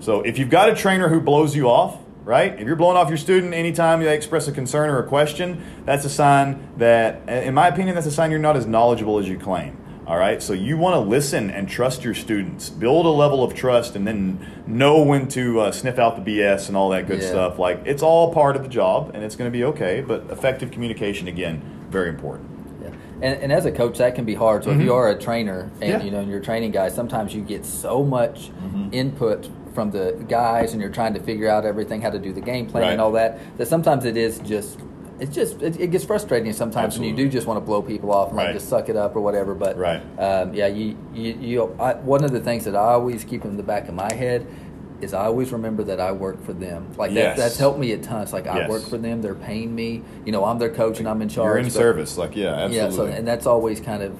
So 0.00 0.22
if 0.22 0.38
you've 0.38 0.50
got 0.50 0.68
a 0.70 0.74
trainer 0.74 1.08
who 1.08 1.20
blows 1.20 1.54
you 1.54 1.68
off, 1.68 1.98
right? 2.24 2.58
If 2.58 2.66
you're 2.66 2.76
blowing 2.76 2.96
off 2.96 3.08
your 3.08 3.18
student 3.18 3.52
anytime 3.52 4.00
they 4.00 4.14
express 4.14 4.48
a 4.48 4.52
concern 4.52 4.90
or 4.90 4.98
a 4.98 5.06
question, 5.06 5.62
that's 5.84 6.04
a 6.04 6.10
sign 6.10 6.68
that, 6.78 7.28
in 7.28 7.54
my 7.54 7.68
opinion, 7.68 7.94
that's 7.94 8.06
a 8.06 8.12
sign 8.12 8.30
you're 8.30 8.40
not 8.40 8.56
as 8.56 8.66
knowledgeable 8.66 9.18
as 9.18 9.28
you 9.28 9.38
claim. 9.38 9.76
All 10.12 10.18
right, 10.18 10.42
so 10.42 10.52
you 10.52 10.76
want 10.76 10.92
to 10.94 11.00
listen 11.00 11.48
and 11.50 11.66
trust 11.66 12.04
your 12.04 12.12
students, 12.12 12.68
build 12.68 13.06
a 13.06 13.08
level 13.08 13.42
of 13.42 13.54
trust, 13.54 13.96
and 13.96 14.06
then 14.06 14.46
know 14.66 15.02
when 15.02 15.26
to 15.28 15.60
uh, 15.60 15.72
sniff 15.72 15.98
out 15.98 16.22
the 16.22 16.38
BS 16.38 16.68
and 16.68 16.76
all 16.76 16.90
that 16.90 17.06
good 17.06 17.22
Yeah. 17.22 17.28
stuff. 17.30 17.58
Like 17.58 17.80
it's 17.86 18.02
all 18.02 18.30
part 18.30 18.54
of 18.54 18.62
the 18.62 18.68
job, 18.68 19.12
and 19.14 19.24
it's 19.24 19.36
going 19.36 19.50
to 19.50 19.56
be 19.58 19.64
okay. 19.64 20.02
But 20.06 20.26
effective 20.28 20.70
communication, 20.70 21.28
again, 21.28 21.62
very 21.88 22.10
important. 22.10 22.50
Yeah. 22.82 22.88
And, 23.22 23.42
and 23.44 23.52
as 23.54 23.64
a 23.64 23.72
coach, 23.72 23.96
that 23.96 24.14
can 24.14 24.26
be 24.26 24.34
hard. 24.34 24.64
So 24.64 24.70
if 24.72 24.82
you 24.82 24.92
are 24.92 25.08
a 25.08 25.18
trainer 25.18 25.60
and 25.60 25.72
Mm-hmm. 25.80 25.84
Yeah. 25.90 26.02
you 26.02 26.10
know 26.10 26.18
and 26.20 26.28
you're 26.30 26.40
training 26.40 26.72
guys, 26.72 26.94
sometimes 26.94 27.34
you 27.34 27.40
get 27.40 27.64
so 27.64 28.04
much 28.04 28.50
input 28.92 29.48
from 29.72 29.92
the 29.92 30.22
guys, 30.28 30.72
and 30.74 30.82
you're 30.82 30.90
trying 30.92 31.14
to 31.14 31.20
figure 31.20 31.48
out 31.48 31.64
everything, 31.64 32.02
how 32.02 32.10
to 32.10 32.18
do 32.18 32.34
the 32.34 32.42
game 32.42 32.66
plan 32.66 32.82
Right. 32.82 32.92
and 32.92 33.00
all 33.00 33.12
that. 33.12 33.38
That 33.56 33.66
sometimes 33.66 34.04
it 34.04 34.18
is 34.18 34.40
just. 34.40 34.78
It's 35.22 35.32
just 35.34 35.62
it, 35.62 35.78
it 35.78 35.92
gets 35.92 36.04
frustrating 36.04 36.52
sometimes, 36.52 36.96
and 36.96 37.06
you 37.06 37.14
do 37.14 37.28
just 37.28 37.46
want 37.46 37.56
to 37.58 37.60
blow 37.64 37.80
people 37.80 38.12
off 38.12 38.28
and 38.28 38.36
like 38.36 38.54
just 38.54 38.68
suck 38.68 38.88
it 38.88 38.96
up 38.96 39.14
or 39.14 39.20
whatever. 39.20 39.54
But 39.54 39.76
Right. 39.78 40.02
um, 40.18 40.52
yeah, 40.52 40.66
you 40.66 40.98
you, 41.14 41.32
you 41.40 41.76
I, 41.78 41.94
one 41.94 42.24
of 42.24 42.32
the 42.32 42.40
things 42.40 42.64
that 42.64 42.74
I 42.74 42.92
always 42.94 43.22
keep 43.22 43.44
in 43.44 43.56
the 43.56 43.62
back 43.62 43.86
of 43.88 43.94
my 43.94 44.12
head 44.12 44.44
is 45.00 45.14
I 45.14 45.26
always 45.26 45.52
remember 45.52 45.84
that 45.84 46.00
I 46.00 46.10
work 46.10 46.44
for 46.44 46.52
them. 46.52 46.88
Like 46.96 47.12
Yes. 47.12 47.36
that's 47.38 47.56
helped 47.56 47.78
me 47.78 47.92
a 47.92 47.98
ton. 47.98 48.22
It's 48.22 48.32
like 48.32 48.48
I 48.48 48.60
Yes. 48.62 48.68
work 48.70 48.82
for 48.82 48.98
them; 48.98 49.22
they're 49.22 49.36
paying 49.36 49.72
me. 49.72 50.02
You 50.26 50.32
know, 50.32 50.44
I'm 50.44 50.58
their 50.58 50.70
coach 50.70 50.98
and 50.98 51.08
I'm 51.08 51.22
in 51.22 51.28
charge. 51.28 51.46
You're 51.50 51.58
in 51.58 51.64
but- 51.66 51.72
service, 51.72 52.18
like 52.18 52.34
yeah, 52.34 52.48
absolutely. 52.54 52.76
yeah, 52.76 52.90
so 52.90 53.06
and 53.06 53.26
that's 53.26 53.46
always 53.46 53.78
kind 53.80 54.02
of 54.02 54.16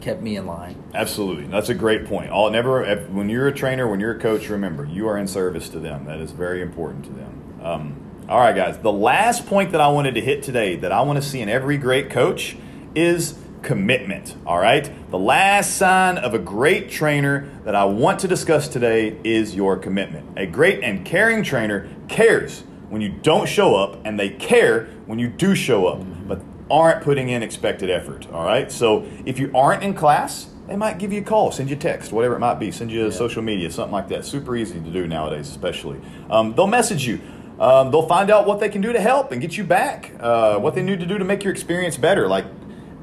kept 0.00 0.20
me 0.20 0.36
in 0.36 0.46
line. 0.46 0.74
Absolutely, 0.94 1.46
that's 1.46 1.68
a 1.68 1.74
great 1.74 2.06
point. 2.06 2.30
All 2.32 2.50
never 2.50 2.84
when 3.12 3.28
you're 3.28 3.46
a 3.46 3.52
trainer, 3.54 3.86
when 3.88 4.00
you're 4.00 4.16
a 4.16 4.18
coach, 4.18 4.48
remember 4.48 4.84
you 4.84 5.06
are 5.06 5.16
in 5.16 5.28
service 5.28 5.68
to 5.68 5.78
them. 5.78 6.06
That 6.06 6.18
is 6.18 6.32
very 6.32 6.60
important 6.60 7.04
to 7.04 7.12
them. 7.12 7.42
Um, 7.62 7.94
all 8.30 8.38
right, 8.38 8.54
guys. 8.54 8.78
The 8.78 8.92
last 8.92 9.46
point 9.46 9.72
that 9.72 9.80
I 9.80 9.88
wanted 9.88 10.14
to 10.14 10.20
hit 10.20 10.44
today, 10.44 10.76
that 10.76 10.92
I 10.92 11.00
want 11.02 11.20
to 11.20 11.28
see 11.28 11.40
in 11.40 11.48
every 11.48 11.76
great 11.76 12.10
coach, 12.10 12.56
is 12.94 13.36
commitment. 13.62 14.36
All 14.46 14.58
right. 14.58 14.88
The 15.10 15.18
last 15.18 15.76
sign 15.76 16.16
of 16.16 16.32
a 16.32 16.38
great 16.38 16.90
trainer 16.90 17.50
that 17.64 17.74
I 17.74 17.86
want 17.86 18.20
to 18.20 18.28
discuss 18.28 18.68
today 18.68 19.18
is 19.24 19.56
your 19.56 19.76
commitment. 19.76 20.38
A 20.38 20.46
great 20.46 20.84
and 20.84 21.04
caring 21.04 21.42
trainer 21.42 21.88
cares 22.06 22.62
when 22.88 23.02
you 23.02 23.08
don't 23.08 23.48
show 23.48 23.74
up, 23.74 23.98
and 24.04 24.18
they 24.18 24.30
care 24.30 24.84
when 25.06 25.18
you 25.18 25.26
do 25.26 25.56
show 25.56 25.88
up. 25.88 26.00
But 26.28 26.40
aren't 26.70 27.02
putting 27.02 27.30
in 27.30 27.42
expected 27.42 27.90
effort. 27.90 28.30
All 28.32 28.44
right. 28.44 28.70
So 28.70 29.08
if 29.26 29.40
you 29.40 29.50
aren't 29.56 29.82
in 29.82 29.92
class, 29.92 30.46
they 30.68 30.76
might 30.76 31.00
give 31.00 31.12
you 31.12 31.20
a 31.20 31.24
call, 31.24 31.50
send 31.50 31.68
you 31.68 31.74
a 31.74 31.78
text, 31.78 32.12
whatever 32.12 32.36
it 32.36 32.38
might 32.38 32.60
be, 32.60 32.70
send 32.70 32.92
you 32.92 33.06
a 33.06 33.10
social 33.10 33.42
media, 33.42 33.72
something 33.72 33.92
like 33.92 34.06
that. 34.10 34.24
Super 34.24 34.54
easy 34.54 34.78
to 34.78 34.90
do 34.90 35.08
nowadays, 35.08 35.48
especially. 35.48 36.00
Um, 36.30 36.54
they'll 36.54 36.68
message 36.68 37.04
you. 37.08 37.20
Um, 37.60 37.90
they'll 37.90 38.08
find 38.08 38.30
out 38.30 38.46
what 38.46 38.58
they 38.58 38.70
can 38.70 38.80
do 38.80 38.92
to 38.92 39.00
help 39.00 39.32
and 39.32 39.40
get 39.40 39.56
you 39.58 39.64
back, 39.64 40.12
uh, 40.18 40.58
what 40.58 40.74
they 40.74 40.82
need 40.82 40.98
to 41.00 41.06
do 41.06 41.18
to 41.18 41.24
make 41.24 41.44
your 41.44 41.52
experience 41.52 41.98
better. 41.98 42.26
Like 42.26 42.46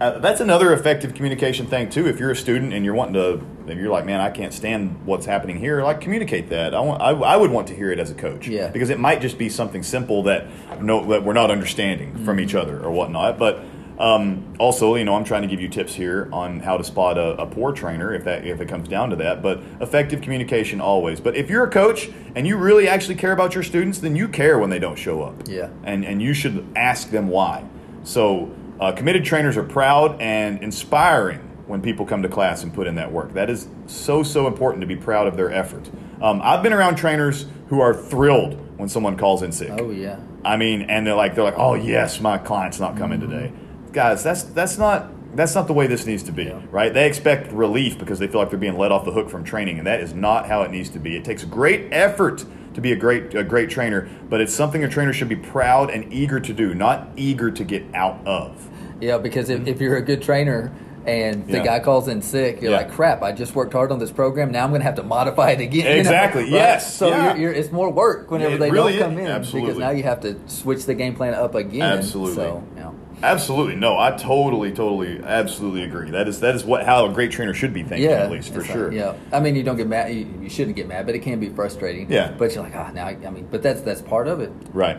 uh, 0.01 0.17
that's 0.19 0.41
another 0.41 0.73
effective 0.73 1.13
communication 1.13 1.67
thing 1.67 1.89
too. 1.89 2.07
If 2.07 2.19
you're 2.19 2.31
a 2.31 2.35
student 2.35 2.73
and 2.73 2.83
you're 2.83 2.95
wanting 2.95 3.13
to, 3.13 3.45
if 3.71 3.77
you're 3.77 3.91
like, 3.91 4.05
man, 4.05 4.19
I 4.19 4.31
can't 4.31 4.51
stand 4.53 5.05
what's 5.05 5.27
happening 5.27 5.59
here, 5.59 5.83
like 5.83 6.01
communicate 6.01 6.49
that. 6.49 6.73
I 6.73 6.79
want, 6.79 7.01
I, 7.01 7.11
I 7.11 7.37
would 7.37 7.51
want 7.51 7.67
to 7.67 7.75
hear 7.75 7.91
it 7.91 7.99
as 7.99 8.09
a 8.09 8.15
coach, 8.15 8.47
Yeah. 8.47 8.69
because 8.69 8.89
it 8.89 8.99
might 8.99 9.21
just 9.21 9.37
be 9.37 9.47
something 9.47 9.83
simple 9.83 10.23
that 10.23 10.47
no, 10.81 11.05
that 11.07 11.23
we're 11.23 11.33
not 11.33 11.51
understanding 11.51 12.25
from 12.25 12.39
each 12.39 12.55
other 12.55 12.79
or 12.83 12.89
whatnot. 12.91 13.37
But 13.37 13.63
um, 13.99 14.53
also, 14.59 14.95
you 14.95 15.03
know, 15.03 15.15
I'm 15.15 15.23
trying 15.23 15.41
to 15.41 15.47
give 15.47 15.59
you 15.59 15.67
tips 15.67 15.95
here 15.95 16.29
on 16.31 16.59
how 16.59 16.77
to 16.77 16.83
spot 16.83 17.17
a, 17.17 17.41
a 17.41 17.47
poor 17.47 17.71
trainer 17.71 18.13
if 18.13 18.23
that 18.25 18.45
if 18.45 18.61
it 18.61 18.67
comes 18.67 18.87
down 18.87 19.09
to 19.09 19.15
that. 19.17 19.41
But 19.41 19.61
effective 19.81 20.21
communication 20.21 20.79
always. 20.79 21.19
But 21.19 21.35
if 21.35 21.49
you're 21.49 21.63
a 21.63 21.69
coach 21.69 22.09
and 22.35 22.45
you 22.45 22.57
really 22.57 22.87
actually 22.87 23.15
care 23.15 23.31
about 23.31 23.55
your 23.55 23.63
students, 23.63 23.99
then 23.99 24.15
you 24.15 24.27
care 24.27 24.59
when 24.59 24.69
they 24.69 24.79
don't 24.79 24.97
show 24.97 25.23
up. 25.23 25.47
Yeah. 25.47 25.69
And 25.83 26.05
and 26.05 26.21
you 26.21 26.33
should 26.33 26.67
ask 26.75 27.09
them 27.09 27.27
why. 27.27 27.65
So 28.03 28.51
uh, 28.79 28.91
committed 28.91 29.25
trainers 29.25 29.57
are 29.57 29.63
proud 29.63 30.21
and 30.21 30.61
inspiring 30.61 31.39
when 31.65 31.81
people 31.81 32.05
come 32.05 32.21
to 32.21 32.29
class 32.29 32.63
and 32.63 32.73
put 32.73 32.87
in 32.87 32.95
that 32.95 33.11
work. 33.11 33.33
That 33.33 33.49
is 33.49 33.67
so 33.87 34.21
so 34.21 34.47
important 34.47 34.81
to 34.81 34.87
be 34.87 34.95
proud 34.95 35.27
of 35.27 35.35
their 35.37 35.51
effort. 35.51 35.89
Um, 36.21 36.39
I've 36.43 36.63
been 36.63 36.73
around 36.73 36.95
trainers 36.95 37.45
who 37.69 37.81
are 37.81 37.93
thrilled 37.93 38.53
when 38.77 38.89
someone 38.89 39.17
calls 39.17 39.41
in 39.41 39.51
sick. 39.51 39.71
Oh 39.71 39.89
yeah. 39.89 40.19
I 40.45 40.55
mean, 40.55 40.83
and 40.83 41.05
they're 41.05 41.15
like, 41.15 41.35
they're 41.35 41.43
like, 41.43 41.57
oh 41.57 41.73
yes, 41.73 42.21
my 42.21 42.37
client's 42.37 42.79
not 42.79 42.95
coming 42.95 43.19
today, 43.19 43.51
guys. 43.97 44.23
That's 44.23 44.43
that's 44.43 44.77
not 44.77 45.09
that's 45.35 45.55
not 45.55 45.67
the 45.67 45.73
way 45.73 45.87
this 45.87 46.05
needs 46.05 46.23
to 46.23 46.31
be, 46.31 46.45
Yeah. 46.45 46.61
right? 46.71 46.93
They 46.93 47.05
expect 47.07 47.51
relief 47.51 47.97
because 47.97 48.17
they 48.19 48.27
feel 48.27 48.39
like 48.39 48.49
they're 48.49 48.59
being 48.59 48.77
let 48.77 48.91
off 48.91 49.05
the 49.05 49.11
hook 49.11 49.29
from 49.29 49.43
training, 49.43 49.77
and 49.79 49.87
that 49.87 49.99
is 50.01 50.13
not 50.13 50.47
how 50.47 50.61
it 50.61 50.71
needs 50.71 50.89
to 50.91 50.99
be. 50.99 51.15
It 51.17 51.25
takes 51.25 51.43
great 51.43 51.87
effort 51.91 52.45
to 52.75 52.81
be 52.81 52.91
a 52.91 52.95
great 52.95 53.33
a 53.33 53.43
great 53.43 53.69
trainer, 53.71 54.07
but 54.29 54.39
it's 54.39 54.53
something 54.53 54.83
a 54.83 54.87
trainer 54.87 55.13
should 55.13 55.29
be 55.29 55.35
proud 55.35 55.89
and 55.89 56.13
eager 56.13 56.39
to 56.39 56.53
do, 56.53 56.73
not 56.75 57.09
eager 57.15 57.49
to 57.51 57.63
get 57.63 57.83
out 57.95 58.19
of. 58.25 58.69
Yeah, 59.01 59.17
because 59.17 59.49
if, 59.49 59.67
if 59.67 59.81
you're 59.81 59.97
a 59.97 60.01
good 60.01 60.21
trainer 60.21 60.71
and 61.05 61.45
the 61.47 61.57
Yeah. 61.57 61.63
guy 61.63 61.79
calls 61.79 62.07
in 62.07 62.21
sick, 62.21 62.61
you're 62.61 62.71
Yeah. 62.71 62.77
like, 62.77 62.91
crap, 62.91 63.21
I 63.23 63.31
just 63.31 63.55
worked 63.55 63.73
hard 63.73 63.91
on 63.91 63.99
this 63.99 64.11
program. 64.11 64.51
Now 64.51 64.63
I'm 64.63 64.69
going 64.71 64.81
to 64.81 64.85
have 64.85 64.95
to 64.95 65.03
modify 65.03 65.51
it 65.51 65.61
again. 65.61 65.71
you 65.73 65.83
know, 65.93 65.99
Exactly, 65.99 66.43
right? 66.43 66.51
yes, 66.51 66.95
So 66.95 67.07
yeah. 67.09 67.27
you're, 67.33 67.37
you're, 67.43 67.53
it's 67.53 67.71
more 67.71 67.89
work 67.91 68.29
whenever 68.31 68.55
It 68.55 68.59
they 68.59 68.71
really 68.71 68.93
don't 68.97 69.09
come 69.11 69.19
is, 69.19 69.25
in 69.25 69.31
absolutely. 69.31 69.67
because 69.69 69.79
now 69.79 69.91
you 69.91 70.03
have 70.03 70.19
to 70.21 70.35
switch 70.47 70.85
the 70.85 70.93
game 70.95 71.15
plan 71.15 71.33
up 71.35 71.55
again. 71.55 71.81
Absolutely. 71.99 72.35
So, 72.35 72.63
yeah. 72.75 72.89
Absolutely, 73.23 73.75
no, 73.75 73.97
I 73.97 74.11
totally, 74.11 74.71
totally, 74.71 75.19
absolutely 75.23 75.83
agree. 75.83 76.11
That 76.11 76.27
is 76.27 76.39
that 76.41 76.53
is 76.55 76.63
what 76.63 76.85
how 76.85 77.05
a 77.07 77.13
great 77.13 77.31
trainer 77.31 77.53
should 77.53 77.73
be 77.73 77.81
thinking, 77.83 78.09
Yeah, 78.09 78.17
at 78.23 78.31
least 78.31 78.53
for 78.53 78.59
it's 78.59 78.69
like- 78.69 78.77
sure. 78.77 78.91
yeah, 78.91 79.15
I 79.31 79.39
mean, 79.39 79.55
you 79.55 79.63
don't 79.63 79.77
get 79.77 79.87
mad. 79.87 80.13
You, 80.13 80.27
you 80.43 80.49
shouldn't 80.49 80.75
get 80.75 80.87
mad, 80.87 81.05
but 81.05 81.15
it 81.15 81.19
can 81.19 81.39
be 81.39 81.49
frustrating. 81.49 82.11
Yeah. 82.11 82.31
but 82.37 82.53
you're 82.53 82.63
like, 82.63 82.75
ah, 82.75 82.91
now. 82.93 83.07
I 83.07 83.15
mean, 83.31 83.47
but 83.49 83.63
that's 83.63 83.81
that's 83.81 84.01
part 84.01 84.27
of 84.27 84.39
it. 84.39 84.51
Right. 84.71 84.97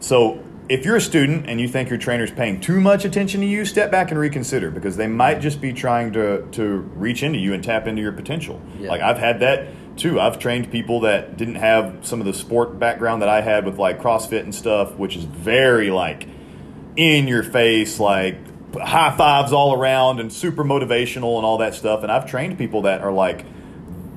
So 0.00 0.42
if 0.68 0.84
you're 0.84 0.96
a 0.96 1.00
student 1.00 1.46
and 1.48 1.60
you 1.60 1.66
think 1.66 1.88
your 1.88 1.98
trainer's 1.98 2.30
paying 2.30 2.60
too 2.60 2.80
much 2.80 3.04
attention 3.04 3.40
to 3.40 3.46
you, 3.46 3.64
step 3.64 3.90
back 3.90 4.10
and 4.10 4.20
reconsider 4.20 4.70
because 4.70 4.96
they 4.96 5.08
might 5.08 5.40
just 5.40 5.60
be 5.60 5.72
trying 5.72 6.12
to, 6.12 6.46
to 6.52 6.76
reach 6.94 7.22
into 7.24 7.38
you 7.40 7.52
and 7.54 7.64
tap 7.64 7.86
into 7.88 8.00
your 8.02 8.12
potential. 8.12 8.60
Yeah. 8.78 8.88
Like 8.90 9.00
I've 9.00 9.18
had 9.18 9.40
that 9.40 9.68
too. 9.96 10.20
I've 10.20 10.38
trained 10.38 10.70
people 10.70 11.00
that 11.00 11.36
didn't 11.36 11.56
have 11.56 11.98
some 12.02 12.20
of 12.20 12.26
the 12.26 12.32
sport 12.34 12.78
background 12.78 13.20
that 13.22 13.28
I 13.28 13.40
had 13.40 13.64
with 13.64 13.78
like 13.78 14.00
CrossFit 14.00 14.40
and 14.42 14.54
stuff, 14.54 14.94
which 14.96 15.16
is 15.16 15.24
very 15.24 15.90
like 15.90 16.28
in 16.96 17.28
your 17.28 17.42
face, 17.42 17.98
like 18.00 18.36
high 18.76 19.16
fives 19.16 19.52
all 19.52 19.74
around 19.74 20.20
and 20.20 20.32
super 20.32 20.64
motivational 20.64 21.36
and 21.36 21.44
all 21.46 21.58
that 21.58 21.74
stuff. 21.74 22.02
And 22.02 22.10
I've 22.12 22.26
trained 22.28 22.58
people 22.58 22.82
that 22.82 23.00
are 23.00 23.12
like, 23.12 23.44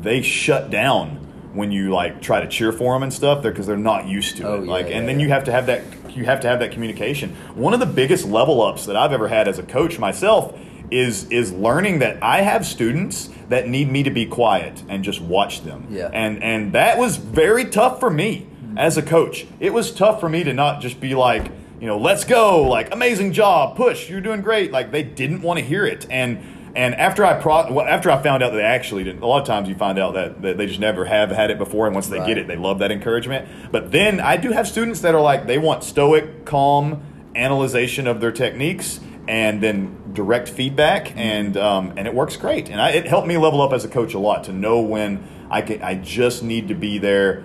they 0.01 0.21
shut 0.21 0.69
down 0.69 1.17
when 1.53 1.71
you 1.71 1.91
like 1.91 2.21
try 2.21 2.41
to 2.41 2.47
cheer 2.47 2.71
for 2.71 2.93
them 2.95 3.03
and 3.03 3.13
stuff 3.13 3.43
because 3.43 3.67
they're 3.67 3.77
not 3.77 4.07
used 4.07 4.37
to 4.37 4.47
Oh, 4.47 4.55
it. 4.61 4.65
yeah, 4.65 4.71
like, 4.71 4.89
yeah, 4.89 4.97
and 4.97 5.07
then 5.07 5.19
yeah. 5.19 5.25
you 5.27 5.31
have 5.31 5.43
to 5.45 5.51
have 5.51 5.65
that. 5.67 5.83
You 6.09 6.25
have 6.25 6.41
to 6.41 6.47
have 6.47 6.59
that 6.59 6.71
communication. 6.71 7.31
One 7.55 7.73
of 7.73 7.79
the 7.79 7.87
biggest 7.87 8.25
level 8.27 8.61
ups 8.61 8.85
that 8.85 8.95
I've 8.95 9.13
ever 9.13 9.27
had 9.27 9.47
as 9.47 9.57
a 9.57 9.63
coach 9.63 9.97
myself 9.97 10.55
is 10.91 11.25
is 11.31 11.51
learning 11.51 11.99
that 11.99 12.21
I 12.21 12.41
have 12.41 12.65
students 12.67 13.29
that 13.49 13.67
need 13.67 13.89
me 13.91 14.03
to 14.03 14.11
be 14.11 14.25
quiet 14.27 14.83
and 14.89 15.03
just 15.03 15.21
watch 15.21 15.63
them. 15.63 15.87
Yeah. 15.89 16.09
And 16.13 16.43
and 16.43 16.73
that 16.73 16.97
was 16.99 17.17
very 17.17 17.65
tough 17.65 17.99
for 17.99 18.11
me 18.11 18.45
as 18.77 18.95
a 18.97 19.01
coach. 19.01 19.47
It 19.59 19.73
was 19.73 19.91
tough 19.91 20.19
for 20.19 20.29
me 20.29 20.43
to 20.43 20.53
not 20.53 20.81
just 20.81 20.99
be 20.99 21.15
like, 21.15 21.51
you 21.83 21.87
know, 21.89 21.97
let's 21.97 22.23
go, 22.23 22.61
like 22.61 22.93
amazing 22.93 23.33
job, 23.33 23.75
push, 23.75 24.09
you're 24.09 24.21
doing 24.21 24.39
great. 24.39 24.71
Like 24.71 24.93
they 24.93 25.03
didn't 25.03 25.41
want 25.41 25.59
to 25.59 25.65
hear 25.65 25.85
it. 25.85 26.07
And 26.09 26.39
and 26.77 26.95
after 26.95 27.25
I 27.25 27.33
pro- 27.41 27.73
well, 27.73 27.85
after 27.85 28.09
I 28.09 28.23
found 28.23 28.41
out 28.41 28.51
that 28.51 28.55
they 28.55 28.63
actually 28.63 29.03
didn't, 29.03 29.21
a 29.21 29.27
lot 29.27 29.41
of 29.41 29.47
times 29.47 29.67
you 29.67 29.75
find 29.75 29.99
out 29.99 30.13
that, 30.13 30.41
that 30.43 30.57
they 30.57 30.65
just 30.65 30.79
never 30.79 31.03
have 31.03 31.29
had 31.29 31.51
it 31.51 31.57
before, 31.57 31.85
and 31.85 31.93
once 31.93 32.07
they 32.07 32.19
Right. 32.19 32.27
get 32.27 32.37
it, 32.37 32.47
they 32.47 32.55
love 32.55 32.79
that 32.79 32.89
encouragement. 32.89 33.49
But 33.69 33.91
then 33.91 34.21
I 34.21 34.37
do 34.37 34.53
have 34.53 34.65
students 34.65 35.01
that 35.01 35.13
are 35.13 35.19
like 35.19 35.45
they 35.45 35.57
want 35.57 35.83
stoic, 35.83 36.45
calm 36.45 37.01
analyzation 37.35 38.07
of 38.07 38.21
their 38.21 38.31
techniques, 38.31 39.01
and 39.27 39.61
then 39.61 39.97
direct 40.13 40.47
feedback, 40.47 41.11
and 41.17 41.57
um, 41.57 41.91
and 41.97 42.07
it 42.07 42.15
works 42.15 42.37
great. 42.37 42.69
And 42.69 42.79
I, 42.79 42.91
it 42.91 43.07
helped 43.07 43.27
me 43.27 43.37
level 43.37 43.61
up 43.61 43.73
as 43.73 43.83
a 43.83 43.89
coach 43.89 44.13
a 44.13 44.19
lot 44.19 44.45
to 44.45 44.53
know 44.53 44.79
when 44.79 45.27
I 45.51 45.61
can. 45.61 45.83
I 45.83 45.95
just 45.95 46.43
need 46.43 46.69
to 46.69 46.75
be 46.75 46.97
there 46.97 47.43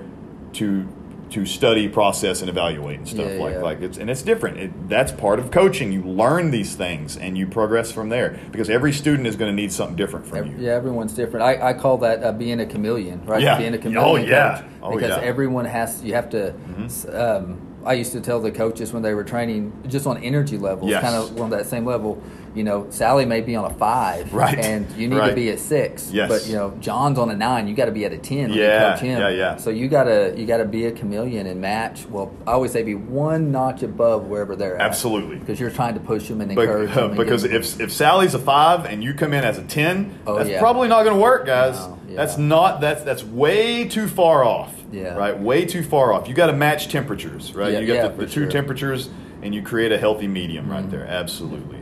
to 0.53 0.87
to 1.31 1.45
study, 1.45 1.89
process, 1.89 2.41
and 2.41 2.49
evaluate 2.49 2.99
and 2.99 3.09
stuff 3.09 3.31
Yeah, 3.31 3.39
like 3.43 3.55
yeah. 3.55 3.61
like 3.61 3.81
it's 3.83 3.99
and 3.99 4.09
it's 4.11 4.23
different. 4.23 4.59
It, 4.59 4.89
that's 4.89 5.13
part 5.13 5.39
of 5.39 5.51
coaching. 5.51 5.93
You 5.93 6.03
learn 6.03 6.51
these 6.51 6.75
things 6.75 7.17
and 7.17 7.37
you 7.37 7.47
progress 7.47 7.93
from 7.93 8.09
there 8.09 8.39
because 8.51 8.71
every 8.71 8.93
student 8.93 9.27
is 9.27 9.37
going 9.37 9.51
to 9.51 9.55
need 9.55 9.73
something 9.73 9.97
different 9.97 10.27
from 10.27 10.39
Ev- 10.39 10.47
you. 10.47 10.67
Yeah, 10.67 10.73
everyone's 10.73 11.13
different. 11.13 11.45
I, 11.45 11.71
I 11.71 11.73
call 11.75 11.99
that 11.99 12.23
uh, 12.23 12.33
being 12.33 12.61
a 12.61 12.67
chameleon, 12.67 13.25
right? 13.27 13.43
Yeah. 13.43 13.59
Being 13.59 13.75
a 13.75 13.79
chameleon. 13.79 14.05
Oh, 14.05 14.17
yeah. 14.17 14.63
Oh, 14.83 14.95
because 14.95 15.11
yeah. 15.11 15.17
Mm-hmm. 15.17 15.25
everyone 15.29 15.65
has, 15.67 16.03
you 16.03 16.15
have 16.15 16.31
to. 16.31 16.55
s- 16.85 17.07
Um, 17.07 17.61
I 17.85 17.93
used 17.95 18.13
to 18.13 18.21
tell 18.21 18.41
the 18.41 18.51
coaches 18.51 18.93
when 18.93 19.03
they 19.03 19.15
were 19.15 19.25
training, 19.25 19.73
just 19.87 20.07
on 20.07 20.19
energy 20.23 20.59
levels, 20.59 20.91
Yes. 20.91 21.01
kind 21.01 21.15
of 21.15 21.41
on 21.41 21.51
that 21.51 21.67
same 21.67 21.85
level. 21.87 22.21
You 22.55 22.65
know, 22.65 22.87
Sally 22.91 23.25
may 23.25 23.41
be 23.41 23.55
on 23.57 23.65
a 23.65 23.75
five, 23.75 24.33
Right. 24.33 24.59
And 24.59 24.91
you 24.93 25.09
need 25.09 25.17
Right. 25.19 25.29
to 25.31 25.35
be 25.35 25.51
at 25.51 25.59
six. 25.59 26.11
Yes. 26.13 26.29
But 26.29 26.47
you 26.49 26.55
know, 26.57 26.73
John's 26.81 27.19
on 27.19 27.31
a 27.31 27.37
nine. 27.37 27.69
You 27.69 27.75
got 27.75 27.85
to 27.87 27.93
be 27.93 28.05
at 28.05 28.13
a 28.13 28.19
ten. 28.19 28.51
Yeah, 28.53 28.93
coach 28.95 29.01
him. 29.03 29.21
yeah, 29.21 29.29
yeah. 29.29 29.57
So 29.57 29.71
you 29.71 29.89
gotta 29.89 30.33
you 30.37 30.47
gotta 30.47 30.65
be 30.65 30.87
a 30.87 30.91
chameleon 30.93 31.47
and 31.47 31.61
match. 31.61 32.07
Well, 32.11 32.33
I 32.47 32.53
always 32.53 32.73
say 32.73 32.83
be 32.83 32.95
one 32.95 33.53
notch 33.53 33.83
above 33.83 34.27
wherever 34.27 34.57
they're 34.57 34.77
at. 34.77 34.81
Absolutely. 34.83 35.37
Because 35.37 35.61
you're 35.61 35.71
trying 35.71 35.95
to 35.95 36.01
push 36.01 36.29
them 36.29 36.41
and 36.41 36.55
But- 36.55 36.63
encourage 36.63 36.95
them. 36.95 37.05
and 37.11 37.17
because 37.17 37.45
if, 37.45 37.81
if 37.81 37.93
Sally's 37.93 38.35
a 38.35 38.39
five 38.39 38.85
and 38.87 39.05
you 39.05 39.15
come 39.15 39.33
in 39.35 39.45
as 39.45 39.59
a 39.59 39.63
ten, 39.65 40.19
Oh, 40.27 40.37
that's 40.37 40.49
yeah. 40.49 40.59
probably 40.59 40.89
not 40.89 41.05
going 41.05 41.15
to 41.17 41.23
work, 41.23 41.47
guys. 41.47 41.79
No, 41.79 41.99
yeah. 42.09 42.17
That's 42.17 42.39
not 42.39 42.81
that's 42.81 43.03
that's 43.05 43.23
way 43.25 43.87
too 43.87 44.09
far 44.09 44.45
off. 44.45 44.75
Yeah. 44.91 45.15
Right, 45.17 45.39
way 45.39 45.67
too 45.67 45.83
far 45.83 46.13
off. 46.15 46.29
You 46.29 46.35
got 46.35 46.47
to 46.47 46.55
match 46.55 46.89
temperatures, 46.89 47.55
right? 47.55 47.75
Yeah, 47.75 47.81
you 47.81 47.87
got 47.87 48.17
the, 48.17 48.25
the 48.25 48.33
two 48.33 48.43
sure. 48.43 48.51
temperatures, 48.51 49.11
and 49.43 49.55
you 49.55 49.61
create 49.63 49.93
a 49.93 49.99
healthy 49.99 50.27
medium 50.27 50.71
right 50.71 50.81
Mm-hmm. 50.83 50.91
there. 50.91 51.07
Absolutely. 51.07 51.79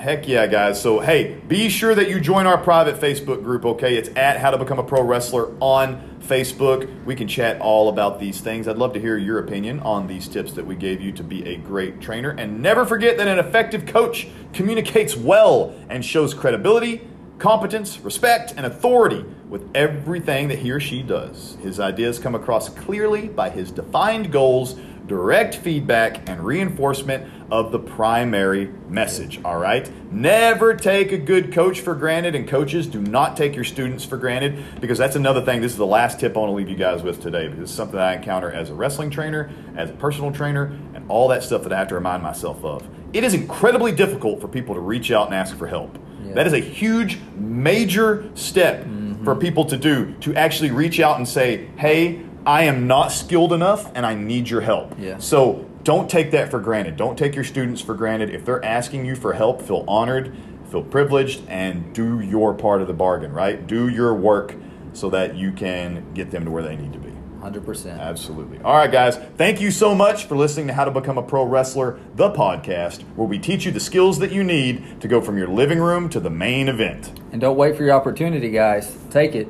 Heck 0.00 0.26
yeah, 0.26 0.46
guys. 0.46 0.80
So, 0.80 0.98
hey, 1.00 1.34
be 1.46 1.68
sure 1.68 1.94
that 1.94 2.08
you 2.08 2.20
join 2.20 2.46
our 2.46 2.56
private 2.56 2.98
Facebook 2.98 3.44
group, 3.44 3.66
okay? 3.66 3.96
It's 3.96 4.08
at 4.16 4.38
How 4.38 4.50
to 4.50 4.56
Become 4.56 4.78
a 4.78 4.82
Pro 4.82 5.02
Wrestler 5.02 5.54
on 5.60 6.18
Facebook. 6.22 7.04
We 7.04 7.14
can 7.14 7.28
chat 7.28 7.60
all 7.60 7.90
about 7.90 8.18
these 8.18 8.40
things. 8.40 8.66
I'd 8.66 8.78
love 8.78 8.94
to 8.94 9.00
hear 9.00 9.18
your 9.18 9.40
opinion 9.40 9.78
on 9.80 10.06
these 10.06 10.26
tips 10.26 10.54
that 10.54 10.64
we 10.64 10.74
gave 10.74 11.02
you 11.02 11.12
to 11.12 11.22
be 11.22 11.46
a 11.46 11.58
great 11.58 12.00
trainer. 12.00 12.30
And 12.30 12.62
never 12.62 12.86
forget 12.86 13.18
that 13.18 13.28
an 13.28 13.38
effective 13.38 13.84
coach 13.84 14.26
communicates 14.54 15.14
well 15.16 15.74
and 15.90 16.02
shows 16.02 16.32
credibility, 16.32 17.06
competence, 17.38 18.00
respect, 18.00 18.54
and 18.56 18.64
authority 18.64 19.22
with 19.50 19.68
everything 19.74 20.48
that 20.48 20.60
he 20.60 20.70
or 20.70 20.80
she 20.80 21.02
does. 21.02 21.58
His 21.60 21.78
ideas 21.78 22.18
come 22.18 22.34
across 22.34 22.70
clearly 22.70 23.28
by 23.28 23.50
his 23.50 23.70
defined 23.70 24.32
goals, 24.32 24.76
direct 25.06 25.56
feedback, 25.56 26.26
and 26.30 26.42
reinforcement 26.42 27.30
of 27.50 27.72
the 27.72 27.78
primary 27.78 28.70
message. 28.88 29.40
All 29.44 29.58
right? 29.58 29.90
Never 30.12 30.74
take 30.74 31.12
a 31.12 31.18
good 31.18 31.52
coach 31.52 31.80
for 31.80 31.94
granted, 31.94 32.34
and 32.34 32.48
coaches 32.48 32.86
do 32.86 33.00
not 33.00 33.36
take 33.36 33.54
your 33.54 33.64
students 33.64 34.04
for 34.04 34.16
granted 34.16 34.80
because 34.80 34.98
that's 34.98 35.16
another 35.16 35.42
thing. 35.42 35.60
This 35.60 35.72
is 35.72 35.78
the 35.78 35.86
last 35.86 36.20
tip 36.20 36.36
I 36.36 36.40
want 36.40 36.50
to 36.50 36.54
leave 36.54 36.68
you 36.68 36.76
guys 36.76 37.02
with 37.02 37.20
today 37.20 37.48
because 37.48 37.64
it's 37.64 37.72
something 37.72 37.98
I 37.98 38.14
encounter 38.14 38.50
as 38.50 38.70
a 38.70 38.74
wrestling 38.74 39.10
trainer, 39.10 39.50
as 39.76 39.90
a 39.90 39.94
personal 39.94 40.32
trainer, 40.32 40.78
and 40.94 41.08
all 41.10 41.28
that 41.28 41.42
stuff 41.42 41.62
that 41.64 41.72
I 41.72 41.78
have 41.78 41.88
to 41.88 41.94
remind 41.94 42.22
myself 42.22 42.64
of. 42.64 42.86
It 43.12 43.24
is 43.24 43.34
incredibly 43.34 43.92
difficult 43.92 44.40
for 44.40 44.48
people 44.48 44.74
to 44.74 44.80
reach 44.80 45.10
out 45.10 45.26
and 45.26 45.34
ask 45.34 45.56
for 45.56 45.66
help. 45.66 45.98
Yeah. 46.24 46.34
That 46.34 46.46
is 46.46 46.52
a 46.52 46.60
huge, 46.60 47.18
major 47.34 48.30
step 48.34 48.84
mm-hmm. 48.84 49.24
for 49.24 49.34
people 49.34 49.64
to 49.66 49.76
do 49.76 50.14
to 50.20 50.34
actually 50.36 50.70
reach 50.70 51.00
out 51.00 51.16
and 51.16 51.26
say, 51.26 51.66
hey, 51.76 52.22
I 52.46 52.64
am 52.64 52.86
not 52.86 53.08
skilled 53.08 53.52
enough 53.52 53.90
and 53.94 54.06
I 54.06 54.14
need 54.14 54.48
your 54.48 54.60
help. 54.60 54.94
Yeah. 54.98 55.18
So 55.18 55.66
don't 55.82 56.10
take 56.10 56.30
that 56.32 56.50
for 56.50 56.60
granted. 56.60 56.96
Don't 56.96 57.18
take 57.18 57.34
your 57.34 57.44
students 57.44 57.80
for 57.80 57.94
granted. 57.94 58.30
If 58.30 58.44
they're 58.44 58.64
asking 58.64 59.06
you 59.06 59.16
for 59.16 59.32
help, 59.32 59.62
feel 59.62 59.84
honored, 59.88 60.36
feel 60.70 60.82
privileged, 60.82 61.42
and 61.48 61.94
do 61.94 62.20
your 62.20 62.54
part 62.54 62.82
of 62.82 62.88
the 62.88 62.94
bargain, 62.94 63.32
right? 63.32 63.66
Do 63.66 63.88
your 63.88 64.14
work 64.14 64.54
so 64.92 65.10
that 65.10 65.36
you 65.36 65.52
can 65.52 66.12
get 66.14 66.30
them 66.30 66.44
to 66.44 66.50
where 66.50 66.62
they 66.62 66.76
need 66.76 66.92
to 66.92 66.98
be. 66.98 67.10
100%. 67.40 67.98
Absolutely. 67.98 68.58
All 68.58 68.76
right, 68.76 68.92
guys. 68.92 69.16
Thank 69.16 69.60
you 69.60 69.70
so 69.70 69.94
much 69.94 70.26
for 70.26 70.36
listening 70.36 70.66
to 70.66 70.74
How 70.74 70.84
to 70.84 70.90
Become 70.90 71.16
a 71.16 71.22
Pro 71.22 71.44
Wrestler, 71.44 71.98
the 72.14 72.30
podcast, 72.30 73.02
where 73.16 73.26
we 73.26 73.38
teach 73.38 73.64
you 73.64 73.72
the 73.72 73.80
skills 73.80 74.18
that 74.18 74.30
you 74.30 74.44
need 74.44 75.00
to 75.00 75.08
go 75.08 75.22
from 75.22 75.38
your 75.38 75.48
living 75.48 75.78
room 75.78 76.10
to 76.10 76.20
the 76.20 76.28
main 76.28 76.68
event. 76.68 77.18
And 77.32 77.40
don't 77.40 77.56
wait 77.56 77.76
for 77.76 77.84
your 77.84 77.94
opportunity, 77.94 78.50
guys. 78.50 78.94
Take 79.10 79.34
it. 79.34 79.48